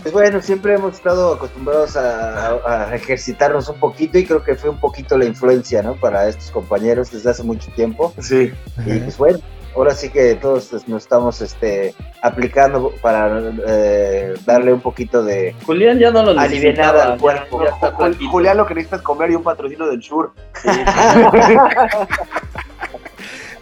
[0.00, 2.54] Pues bueno, siempre hemos estado acostumbrados a,
[2.88, 5.94] a ejercitarnos un poquito y creo que fue un poquito la influencia, ¿no?
[5.96, 8.12] Para estos compañeros desde hace mucho tiempo.
[8.20, 8.50] Sí.
[8.86, 9.38] Y pues bueno,
[9.74, 15.98] ahora sí que todos nos estamos este, aplicando para eh, darle un poquito de Julián
[15.98, 17.64] ya no lo alivianada al cuerpo.
[17.64, 18.28] ya- ya.
[18.30, 20.32] Julián, lo que necesitas es comer y un patrocinio del Sur.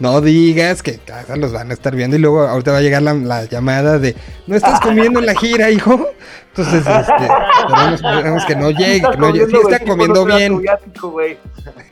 [0.01, 3.03] No digas que casa los van a estar viendo y luego ahorita va a llegar
[3.03, 4.15] la, la llamada de
[4.47, 6.07] no estás comiendo en la gira, hijo.
[6.49, 9.45] Entonces, este, esperemos, esperemos que no llegue, que no llegue.
[9.45, 10.61] Sí, comiendo bien.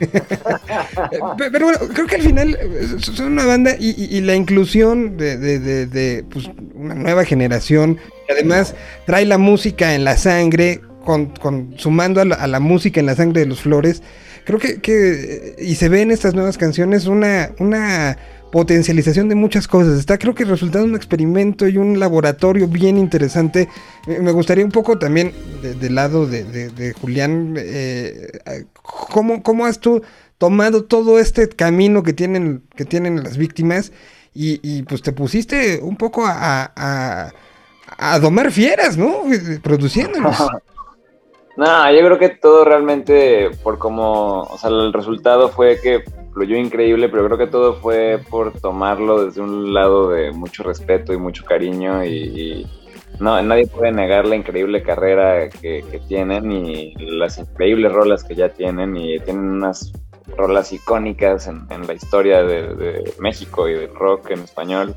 [1.38, 4.34] Pe- Pero bueno, creo que al final eh, son una banda y, y- y la
[4.34, 7.96] inclusión de, de- de- de, pues, una nueva generación
[8.26, 8.74] que además
[9.06, 13.06] trae la música en la sangre, con, con- sumando a la, a la música en
[13.06, 14.02] la sangre de los flores.
[14.44, 18.16] Creo que, que, eh, y se ve en estas nuevas canciones una, una
[18.50, 19.98] potencialización de muchas cosas.
[19.98, 23.68] Está creo que resultando un experimento y un laboratorio bien interesante.
[24.06, 28.32] Me gustaría un poco también de- del lado de, de- Julián, eh,
[28.82, 30.02] ¿cómo, ¿cómo has tú
[30.38, 33.92] tomado todo este camino que tienen, que tienen las víctimas
[34.34, 37.32] y, y, pues te pusiste un poco a, a, a-
[37.98, 39.24] a domar fieras, ¿no?
[39.62, 40.36] Produciéndolos.
[41.60, 46.56] No, yo creo que todo realmente por como, o sea, el resultado fue que fluyó
[46.56, 51.18] increíble, pero creo que todo fue por tomarlo desde un lado de mucho respeto y
[51.18, 52.66] mucho cariño y,
[53.18, 58.34] no, nadie puede negar la increíble carrera que, que tienen y las increíbles rolas que
[58.34, 59.92] ya tienen y tienen unas
[60.38, 64.96] rolas icónicas en, en la historia de, de México y del rock en español.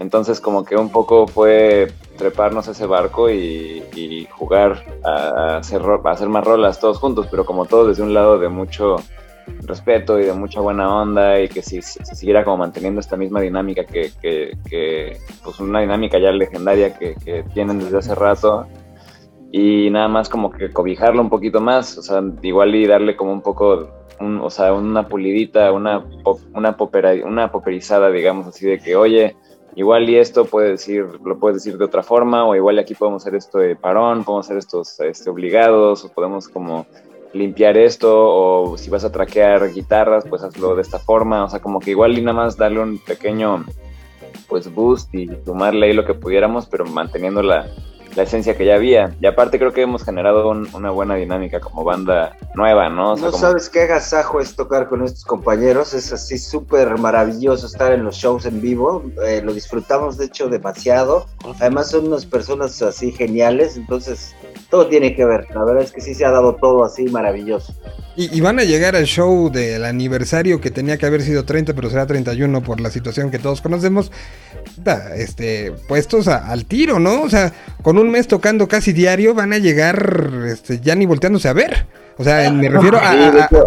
[0.00, 6.44] Entonces como que un poco fue treparnos ese barco y, jugar a hacer, hacer más
[6.44, 8.96] rolas todos juntos, pero como todo desde un lado de mucho
[9.62, 13.40] respeto y de mucha buena onda y que si se siguiera como manteniendo esta misma
[13.42, 18.66] dinámica que, que, que, pues una dinámica ya legendaria que, tienen desde hace rato
[19.52, 23.32] y nada más como que cobijarlo un poquito más, o sea, igual y darle como
[23.32, 26.02] un poco, un- o sea, una pulidita, una,
[26.54, 26.76] una,
[27.24, 29.36] una poperizada, digamos así, de que, oye,
[29.76, 33.22] igual y esto puede decir, lo puedes decir de otra forma, o igual aquí podemos
[33.22, 36.86] hacer esto de parón, podemos hacer estos este, obligados, o podemos como
[37.32, 41.60] limpiar esto, o si vas a traquear guitarras, pues hazlo de esta forma, o sea,
[41.60, 43.64] como que igual y nada más darle un pequeño
[44.48, 47.66] pues boost y sumarle ahí lo que pudiéramos, pero manteniendo la,
[48.16, 49.14] la esencia que ya había.
[49.20, 53.12] Y aparte creo que hemos generado un- una buena dinámica como banda nueva, ¿no?
[53.12, 56.98] O sea, No como- sabes qué agasajo es tocar con estos compañeros, es así súper
[56.98, 61.26] maravilloso estar en los shows en vivo, eh, lo disfrutamos de hecho demasiado,
[61.60, 64.34] además son unas personas así geniales, entonces
[64.70, 67.72] todo tiene que ver, la verdad es que sí se ha dado todo así maravilloso.
[68.20, 71.72] Y, y van a llegar al show del aniversario que tenía que haber sido 30,
[71.74, 74.12] pero será 31 por la situación que todos conocemos.
[75.16, 77.22] Este, puestos a- al tiro, ¿no?
[77.22, 77.52] O sea,
[77.82, 81.86] con un mes tocando casi diario van a llegar este, ya ni volteándose a ver.
[82.18, 83.14] O sea, me refiero a,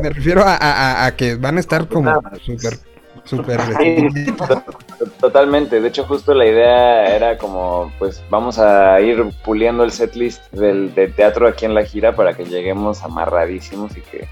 [0.02, 0.58] me refiero a, a-
[1.04, 2.78] a- a que van a estar como súper
[3.26, 3.60] súper...
[5.20, 10.52] Totalmente, de hecho justo la idea era como, pues vamos a ir puliendo el setlist
[10.52, 14.28] del, del teatro aquí en la gira para que lleguemos amarradísimos y que,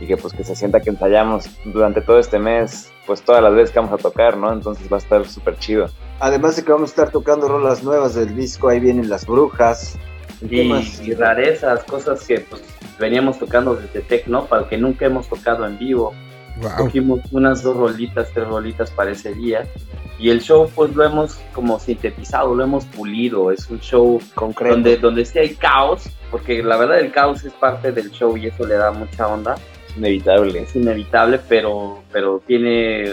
[0.00, 3.54] y que pues que se sienta que ensayamos durante todo este mes, pues todas las
[3.54, 4.52] veces que vamos a tocar, ¿no?
[4.52, 5.88] Entonces va a estar súper chido.
[6.20, 9.98] Además de que vamos a estar tocando rolas nuevas del disco, ahí vienen las brujas.
[10.48, 12.62] ¿Qué y, y rarezas, cosas que pues
[12.98, 16.14] veníamos tocando desde Tecno, para que nunca hemos tocado en vivo.
[16.76, 18.92] Cogimos unas dos rolitas, tres rolitas
[19.32, 19.66] día.
[20.18, 23.50] Y el show pues lo hemos como sintetizado, lo hemos pulido.
[23.50, 24.74] Es un show Concreto.
[24.74, 28.46] donde, donde sí hay caos, porque la verdad el caos es parte del show y
[28.46, 29.56] eso le da mucha onda.
[29.88, 30.60] Es inevitable.
[30.62, 33.04] Es inevitable, pero, pero tiene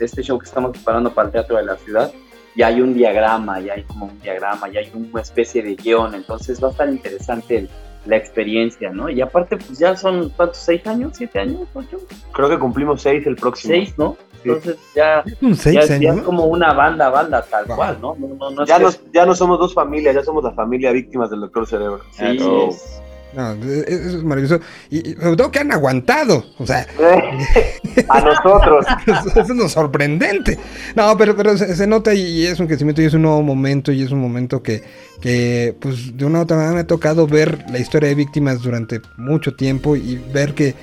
[0.00, 2.12] este show que estamos preparando para el Teatro de la Ciudad.
[2.56, 6.12] Y hay un diagrama, y hay como un diagrama, y hay una especie de guion.
[6.16, 7.70] Entonces va a estar interesante el-
[8.08, 9.08] la experiencia, ¿no?
[9.10, 10.56] Y aparte, pues ya son, ¿cuántos?
[10.56, 11.12] ¿Seis años?
[11.16, 11.68] ¿Siete años?
[11.74, 11.98] ¿Ocho?
[12.32, 13.74] Creo que cumplimos seis el próximo.
[13.74, 14.16] Seis, ¿no?
[14.42, 18.16] Entonces ya, Un seis ya, ya es como una banda, banda tal cual, ¿no?
[18.18, 20.90] No, no, no Ya, que- nos, ya no somos dos familias, ya somos la familia
[20.92, 22.00] víctimas del Doctor Cerebro.
[22.12, 22.68] Sí, Oh.
[22.70, 23.02] es-
[23.34, 24.60] No, e- eso es maravilloso.
[24.90, 26.44] Y, y sobre todo que han aguantado.
[26.58, 26.86] O sea,
[28.08, 28.86] a nosotros.
[29.06, 30.58] Eso es lo sorprendente.
[30.94, 33.92] No, pero, pero se, se nota y, es un crecimiento y es un nuevo momento
[33.92, 34.82] y es un momento que,
[35.20, 38.62] que, pues, de una u otra manera me ha tocado ver la historia de víctimas
[38.62, 40.74] durante mucho tiempo y ver que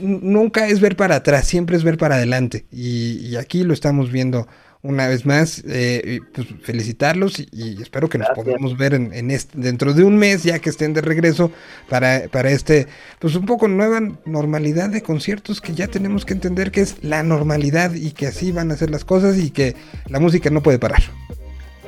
[0.00, 2.64] nunca es ver para atrás, siempre es ver para adelante.
[2.72, 4.48] Y, y aquí lo estamos viendo
[4.82, 5.62] una vez más.
[5.66, 10.04] eh, pues, felicitarlos y, y espero que nos podamos ver en, en este, dentro de
[10.04, 11.52] un mes, ya que estén de regreso,
[11.88, 12.86] para, para este,
[13.18, 17.22] pues un poco nueva normalidad de conciertos que ya tenemos que entender que es la
[17.22, 19.76] normalidad y que así van a ser las cosas y que
[20.08, 21.02] la música no puede parar.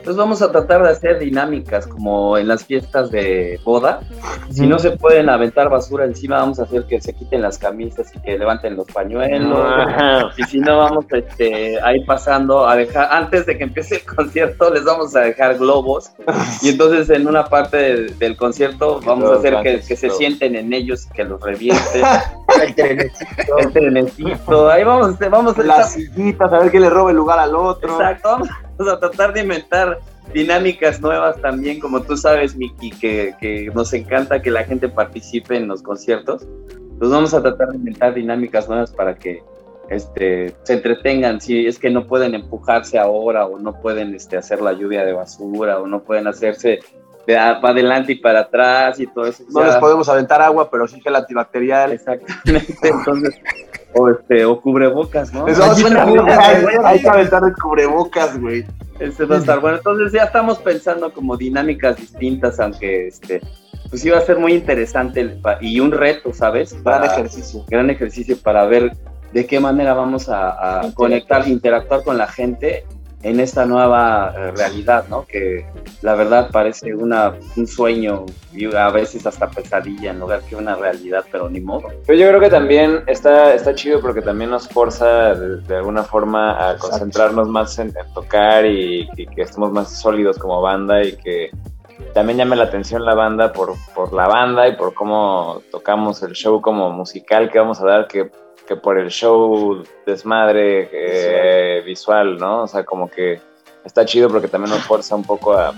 [0.03, 4.01] Entonces vamos a tratar de hacer dinámicas como en las fiestas de boda.
[4.51, 8.11] Si no se pueden aventar basura encima, vamos a hacer que se quiten las camisas
[8.12, 9.61] y que levanten los pañuelos.
[9.65, 10.29] Ah.
[10.37, 14.05] Y si no, vamos este, a ir pasando a dejar, antes de que empiece el
[14.05, 16.11] concierto, les vamos a dejar globos.
[16.62, 20.73] Y entonces en una parte del, del concierto vamos a hacer que, se sienten en
[20.73, 22.03] ellos y que los revienten.
[22.61, 23.59] el trenecito.
[23.59, 24.69] El trenecito.
[24.69, 27.93] Ahí vamos, vamos a Las sillitas, a ver quién le roba el lugar al otro.
[27.93, 28.39] Exacto,
[28.85, 29.99] vamos a tratar de inventar
[30.33, 35.57] dinámicas nuevas también, como tú sabes, Miki, que, que nos encanta que la gente participe
[35.57, 36.47] en los conciertos.
[36.99, 39.43] Pues vamos a tratar de inventar dinámicas nuevas para que
[39.91, 41.41] este, se entretengan.
[41.41, 45.13] Si es que no pueden empujarse ahora o no pueden este, hacer la lluvia de
[45.13, 46.81] basura o no pueden hacerse
[47.27, 49.45] de para adelante y para atrás y todo eso.
[49.51, 51.93] No Ya- les podemos aventar agua, pero sí gel antibacterial.
[51.93, 53.35] Exactamente, entonces,
[53.94, 55.47] o, este, o cubrebocas, ¿no?
[55.47, 56.39] Les vamos a- Buena,
[56.85, 58.64] hay, que aventar el cubrebocas, güey.
[58.98, 59.78] Este va a estar bueno.
[59.78, 63.40] Entonces ya estamos pensando como dinámicas distintas, aunque este,
[63.90, 66.81] pues iba a ser muy interesante y un reto, ¿sabes?
[66.82, 67.64] Gran ejercicio.
[67.69, 68.93] Gran ejercicio para ver
[69.32, 72.85] de qué manera vamos a, a conectar, interactuar con la gente
[73.23, 75.24] en esta nueva eh, realidad, ¿no?
[75.27, 75.65] Que
[76.03, 80.74] la verdad parece una, un sueño y a veces hasta pesadilla en lugar que una
[80.74, 81.89] realidad, pero ni modo.
[82.07, 86.03] Pero yo creo que también está, está chido porque también nos forza de, de alguna
[86.03, 91.03] forma a concentrarnos más en, en tocar y, y que estemos más sólidos como banda
[91.05, 91.51] y que
[92.12, 96.32] también llame la atención la banda por, por la banda y por cómo tocamos el
[96.32, 98.31] show como musical que vamos a dar que,
[98.67, 102.63] que por el show desmadre eh, visual, ¿no?
[102.63, 103.41] O sea, como que
[103.85, 105.75] está chido porque también nos fuerza un poco a,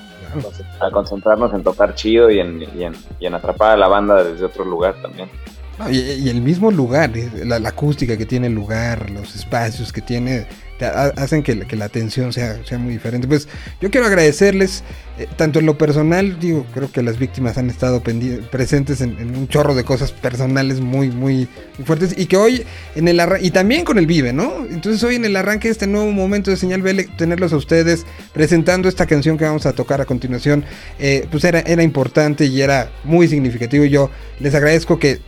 [0.81, 4.23] a concentrarnos en tocar chido y en, y, en, y en atrapar a la banda
[4.23, 5.31] desde otro lugar también.
[5.79, 9.35] No, y, y el mismo lugar, eh, la, la acústica que tiene el lugar, los
[9.35, 10.47] espacios que tiene,
[10.81, 13.29] hacen que, que la atención sea, muy diferente.
[13.29, 13.49] Pues
[13.81, 14.83] yo quiero agradecerles,
[15.19, 18.03] eh, tanto en lo personal, digo, creo que las víctimas han estado
[18.51, 21.49] presentes en, un chorro de cosas personales muy, muy,
[21.85, 22.65] fuertes y que hoy
[22.97, 24.67] en el y también con el Vive, ¿no?
[24.69, 28.05] Entonces hoy en el arranque de este nuevo momento de Señal BL, tenerlos a ustedes
[28.33, 30.65] presentando esta canción que vamos a tocar a continuación,
[30.99, 33.85] eh, pues era, importante y era muy significativo.
[33.85, 34.11] Yo
[34.41, 35.21] les agradezco que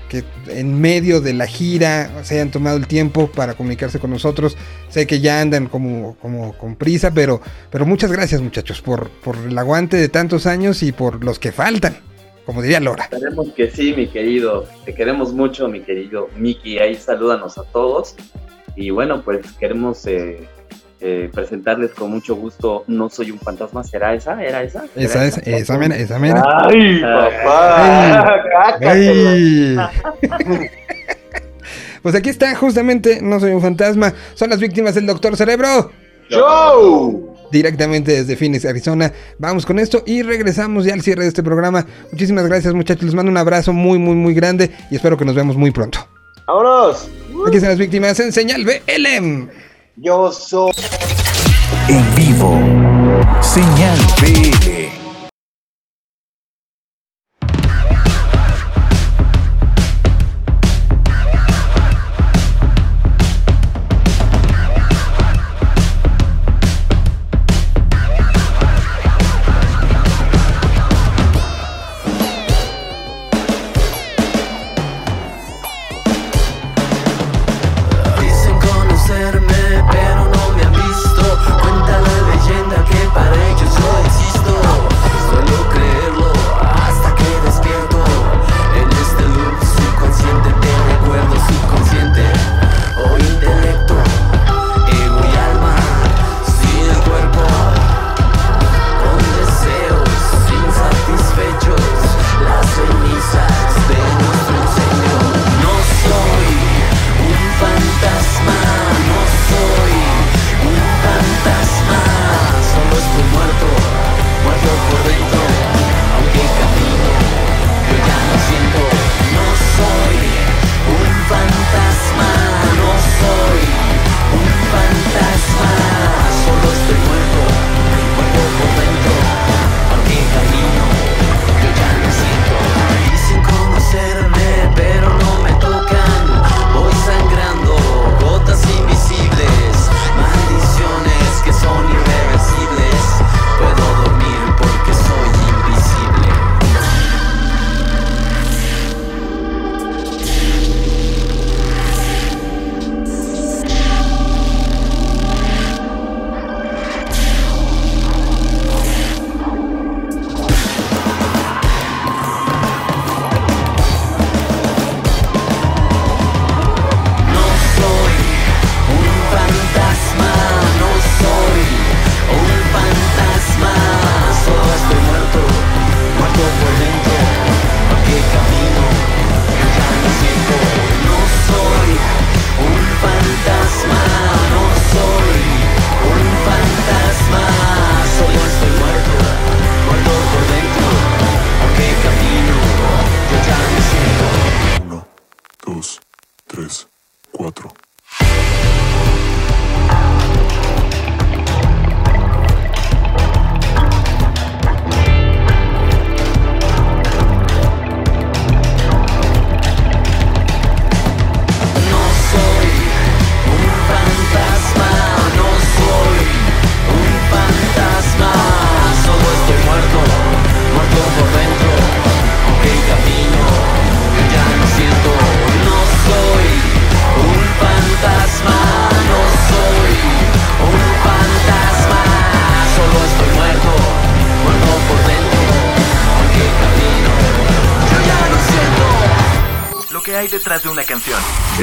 [0.49, 4.57] en medio de la gira se hayan tomado el tiempo para comunicarse con nosotros.
[4.89, 7.41] Sé que ya andan como, como con prisa, pero,
[7.71, 11.53] pero muchas gracias muchachos por, por el aguante de tantos años y por los que
[11.53, 11.97] faltan,
[12.45, 13.05] como diría Lora.
[13.05, 14.67] Esperemos que sí, mi querido.
[14.85, 16.79] Te queremos mucho, mi querido Miki.
[16.79, 18.15] Ahí salúdanos a todos.
[18.77, 20.47] Y bueno, pues queremos eh,
[21.01, 23.83] eh, presentarles con mucho gusto No Soy un Fantasma.
[23.85, 24.43] ¿Será esa?
[24.43, 24.85] ¿Era esa?
[24.95, 26.43] Esa es, esa mera, esa mera.
[26.69, 28.41] ¡Ay, papá!
[28.81, 29.77] Ay.
[32.03, 35.91] Pues aquí está, justamente, no soy un fantasma, son las víctimas del Doctor Cerebro.
[36.29, 37.35] ¡Show!
[37.53, 39.13] Directamente desde Phoenix, Arizona.
[39.39, 41.87] Vamos con esto y regresamos ya al cierre de este programa.
[42.11, 43.05] Muchísimas gracias, muchachos.
[43.05, 46.07] Les mando un abrazo muy, muy, muy grande y espero que nos veamos muy pronto.
[46.47, 47.09] ¡Vámonos!
[47.47, 49.49] Aquí están las víctimas en señal BLM.
[49.97, 50.73] Yo soy.
[51.89, 52.59] En vivo.
[53.41, 54.86] Señal BL.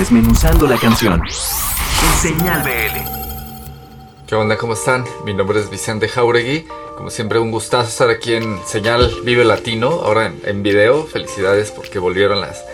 [0.04, 1.22] Desmenuzando la canción.
[1.24, 4.26] En Señal BL.
[4.28, 4.58] ¿Qué onda?
[4.58, 5.06] ¿Cómo están?
[5.24, 6.68] Mi nombre es Vicente Jauregui.
[6.98, 11.06] Como siempre, un gustazo estar aquí en Señal Vive Latino, ahora en, video.
[11.06, 12.66] Felicidades porque volvieron las,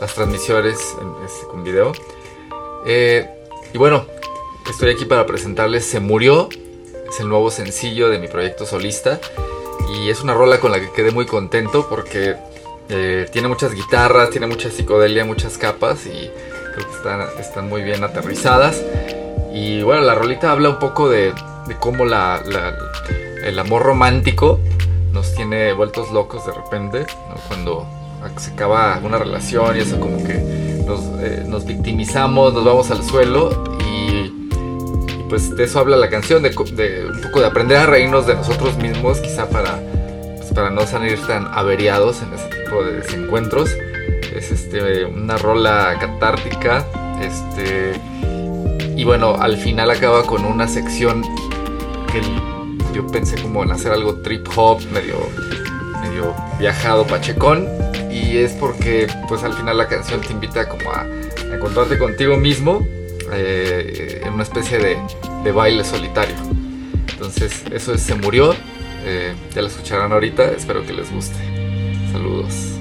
[0.00, 1.90] las transmisiones en- este, con video.
[2.86, 3.28] Eh,
[3.72, 4.06] y bueno,
[4.70, 6.50] estoy aquí para presentarles Se Murió.
[7.10, 9.18] Es el nuevo sencillo de mi proyecto solista.
[9.92, 12.36] Y es una rola con la que quedé muy contento porque
[12.88, 16.30] eh, tiene muchas guitarras, tiene mucha psicodelia, muchas capas y
[16.72, 16.86] creo
[17.34, 18.82] que están, muy bien aterrizadas.
[19.52, 21.32] Y bueno, la rolita habla un poco de,
[21.78, 22.40] cómo la,
[23.44, 24.60] el amor romántico
[25.12, 27.06] nos tiene vueltos locos de repente,
[27.48, 27.86] cuando
[28.36, 30.34] se acaba una relación y eso como que
[30.86, 34.28] nos, eh, victimizamos, nos vamos al suelo y,
[35.28, 38.76] pues de eso habla la canción, de un poco de aprender a reírnos de nosotros
[38.76, 39.80] mismos, quizá para,
[40.36, 43.70] pues, para no salir tan averiados en ese tipo de desencuentros.
[44.50, 46.84] Es este, una rola catártica,
[47.20, 47.92] este,
[48.96, 51.22] y bueno, al final acaba con una sección
[52.12, 52.20] que
[52.92, 55.16] yo pensé como en hacer algo trip hop, medio,
[56.02, 57.68] medio viajado, pachecón.
[58.10, 61.06] Y es porque pues al final la canción te invita como a,
[61.54, 62.86] encontrarte contigo mismo
[63.32, 64.98] eh, en una especie de,
[65.44, 66.34] de baile solitario.
[67.12, 68.54] Entonces eso es Se Murió.
[69.04, 71.38] eh, ya la escucharán ahorita, espero que les guste.
[72.12, 72.79] Saludos.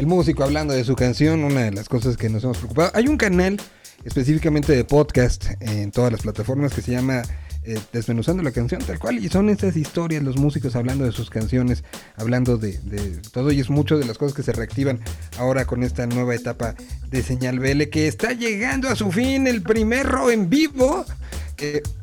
[0.00, 2.90] El músico hablando de su canción, una de las cosas que nos hemos preocupado.
[2.94, 3.60] Hay un canal
[4.02, 7.20] específicamente de podcast en todas las plataformas que se llama
[7.64, 9.18] eh, desmenuzando la canción tal cual.
[9.22, 11.84] Y son estas historias, los músicos hablando de sus canciones,
[12.16, 13.52] hablando de, de todo.
[13.52, 15.00] Y es mucho de las cosas que se reactivan
[15.36, 16.76] ahora con esta nueva etapa
[17.10, 21.04] de Señal BL que está llegando a su fin, el primero en vivo.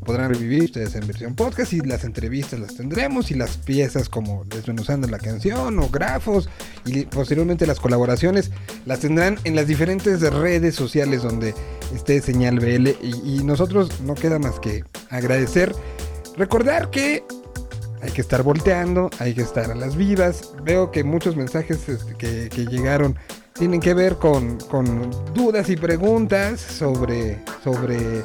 [0.05, 4.45] Podrán revivir ustedes en versión podcast y las entrevistas las tendremos y las piezas como
[4.45, 6.49] desmenuzando la canción o grafos
[6.85, 8.51] y posteriormente las colaboraciones
[8.85, 11.53] las tendrán en las diferentes redes sociales donde
[11.93, 15.73] esté Señal BL y, y nosotros no queda más que agradecer,
[16.37, 17.23] recordar que
[18.01, 20.53] hay que estar volteando, hay que estar a las vivas.
[20.63, 23.17] Veo que muchos mensajes este, que, que llegaron
[23.53, 28.23] tienen que ver con, con dudas y preguntas sobre, sobre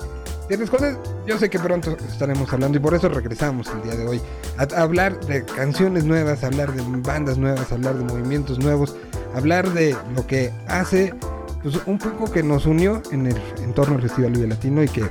[0.57, 0.99] ciertas cosas.
[1.27, 4.21] Yo sé que pronto estaremos hablando y por eso regresamos el día de hoy
[4.59, 8.95] a, hablar de canciones nuevas, hablar de bandas nuevas, hablar de movimientos nuevos,
[9.35, 11.15] hablar de lo que hace
[11.63, 15.05] pues, un poco que nos unió en el entorno del Festival Vive Latino y que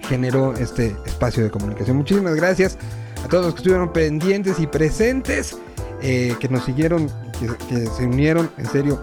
[0.00, 1.98] generó este espacio de comunicación.
[1.98, 2.78] Muchísimas gracias
[3.22, 5.58] a todos los que estuvieron pendientes y presentes,
[6.00, 7.08] eh, que nos siguieron,
[7.38, 8.98] que, que se unieron, en serio.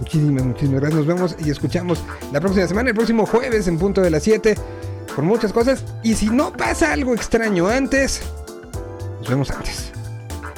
[0.00, 0.98] Muchísimas, muchísimas gracias.
[0.98, 4.54] Nos vemos y escuchamos la próxima semana, el próximo jueves en punto de las 7,
[5.18, 5.82] con muchas cosas.
[6.04, 8.22] Y si no pasa algo extraño antes,
[9.18, 9.90] nos vemos antes.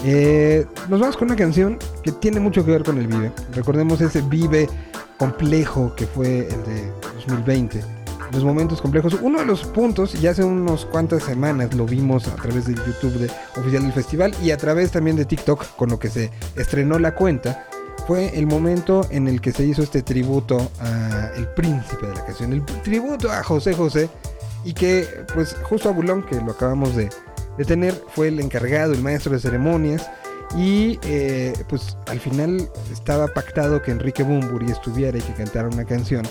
[0.05, 3.33] Eh, nos vamos con una canción que tiene mucho que ver con el Vive.
[3.55, 4.69] Recordemos ese Vive
[5.17, 7.83] complejo que fue el de 2020
[8.33, 9.17] los momentos complejos.
[9.23, 13.31] Uno de los puntos, ya hace unos cuantas semanas lo vimos a través del YouTube
[13.57, 17.15] oficial del festival y a través también de TikTok, con lo que se estrenó la
[17.15, 17.67] cuenta,
[18.07, 22.27] fue el momento en el que se hizo este tributo a el príncipe de la
[22.27, 24.11] canción, el tributo a José José,
[24.65, 27.11] y que pues justo a Bulón, que lo acabamos de,
[27.59, 30.11] de tener, fue el encargado, el maestro de ceremonias.
[30.57, 35.85] Y eh, pues al final estaba pactado que Enrique Bumburi estuviera y que cantara una
[35.85, 36.27] canción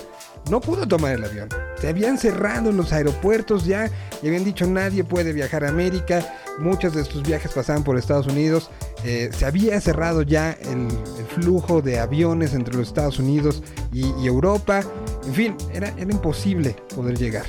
[0.48, 1.48] no pudo tomar el avión.
[1.80, 3.90] Se habían cerrado los aeropuertos ya
[4.22, 6.26] y habían dicho nadie puede viajar a América.
[6.58, 8.70] Muchos de estos viajes pasaban por Estados Unidos.
[9.04, 10.88] Eh, se había cerrado ya el,
[11.18, 13.62] el, flujo de aviones entre los Estados Unidos
[13.92, 14.82] y, y Europa.
[15.26, 17.46] En fin, era, era imposible poder llegar.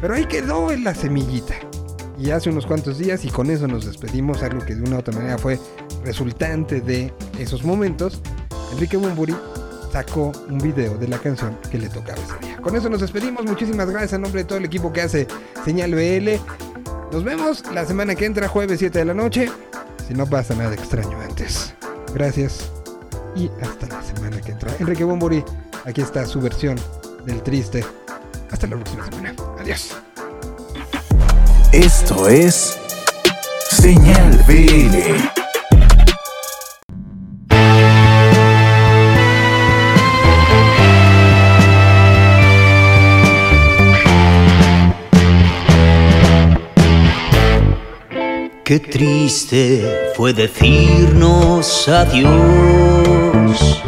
[0.00, 1.54] Pero ahí quedó en la semillita.
[2.18, 4.98] Y hace unos cuantos días y con eso nos despedimos, algo que de una u
[5.00, 5.58] otra manera fue
[6.04, 8.22] resultante de esos momentos.
[8.72, 9.36] Enrique Bumburi
[9.92, 12.56] sacó un video de la canción que le tocaba ese día.
[12.58, 13.44] Con eso nos despedimos.
[13.44, 15.26] Muchísimas gracias en nombre de todo el equipo que hace
[15.64, 16.40] Señal BL.
[17.12, 19.50] Nos vemos la semana que entra, jueves 7 de la noche.
[20.08, 21.74] Si no pasa nada extraño antes.
[22.14, 22.70] Gracias
[23.34, 24.74] y hasta la semana que entra.
[24.78, 25.44] Enrique Bombori,
[25.84, 26.76] aquí está su versión
[27.24, 27.84] del triste.
[28.50, 29.34] Hasta la próxima semana.
[31.72, 32.78] Esto es
[33.68, 34.96] Señal BL.
[48.62, 53.82] Qué triste fue decirnos adiós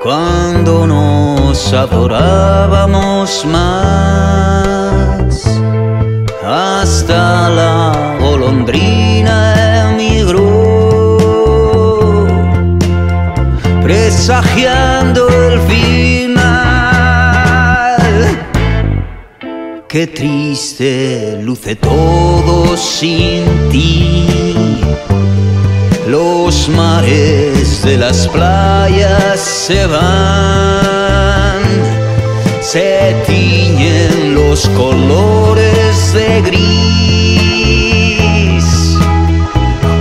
[0.00, 0.86] cuando
[1.50, 5.34] nos adorábamos más.
[6.46, 11.18] Hasta la golondrina emigró,
[13.82, 16.38] presagiando el final.
[19.88, 24.28] Qué triste luce todo sin ti.
[26.06, 30.99] Los mares de las playas se van,
[32.72, 36.66] se tiñen los colores de gris.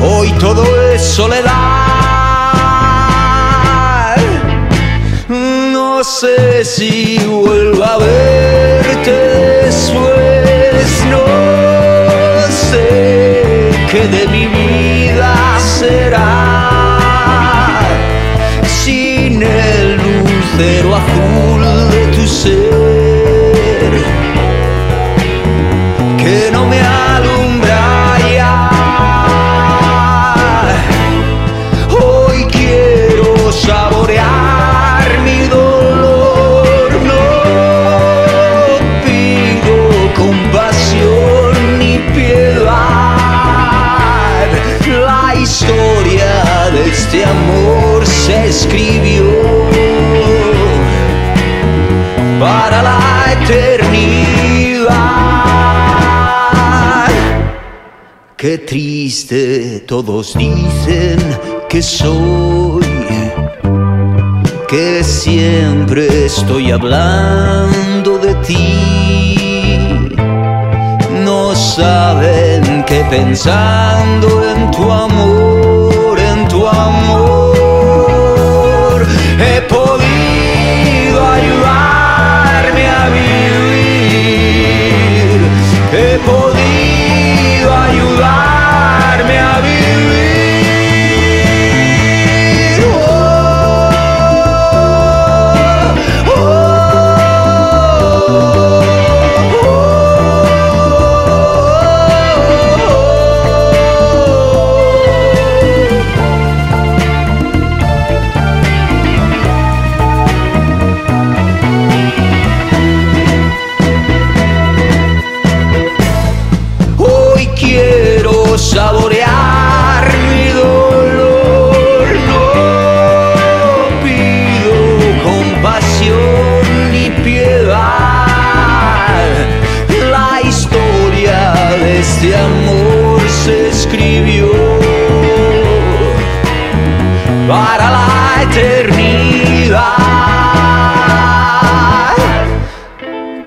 [0.03, 1.49] Hoy todo es soledad.
[5.27, 9.17] No sé si vuelvo a verte
[9.65, 11.05] después.
[11.09, 11.25] No
[12.69, 16.98] sé qué de mi vida será
[20.61, 22.57] azul de tu ser
[26.17, 28.69] que no me alumbra ya.
[31.89, 37.23] Hoy quiero saborear mi dolor, no
[39.05, 43.15] pido compasión ni piedad.
[45.07, 49.38] La historia de este amor se escribió
[52.81, 54.69] la eternidad.
[58.37, 61.19] Qué triste, todos dicen
[61.67, 62.85] que soy,
[64.69, 70.09] que siempre estoy hablando de ti.
[71.25, 77.28] No saben que pensando en tu amor, en tu amor.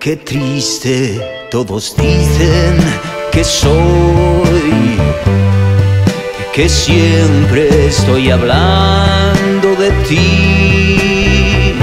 [0.03, 2.77] Qué triste, todos dicen
[3.31, 4.99] que soy,
[6.53, 11.77] que siempre estoy hablando de ti.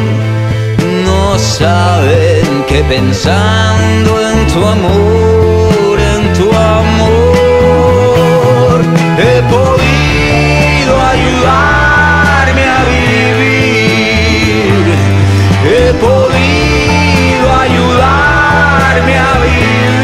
[1.05, 7.61] No saben que pensando en tu amor, en tu amor,
[9.17, 14.17] he podido ayudarme a vivir.
[15.63, 16.38] He podido
[19.05, 19.98] me out here.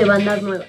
[0.00, 0.66] de bandas nuevas.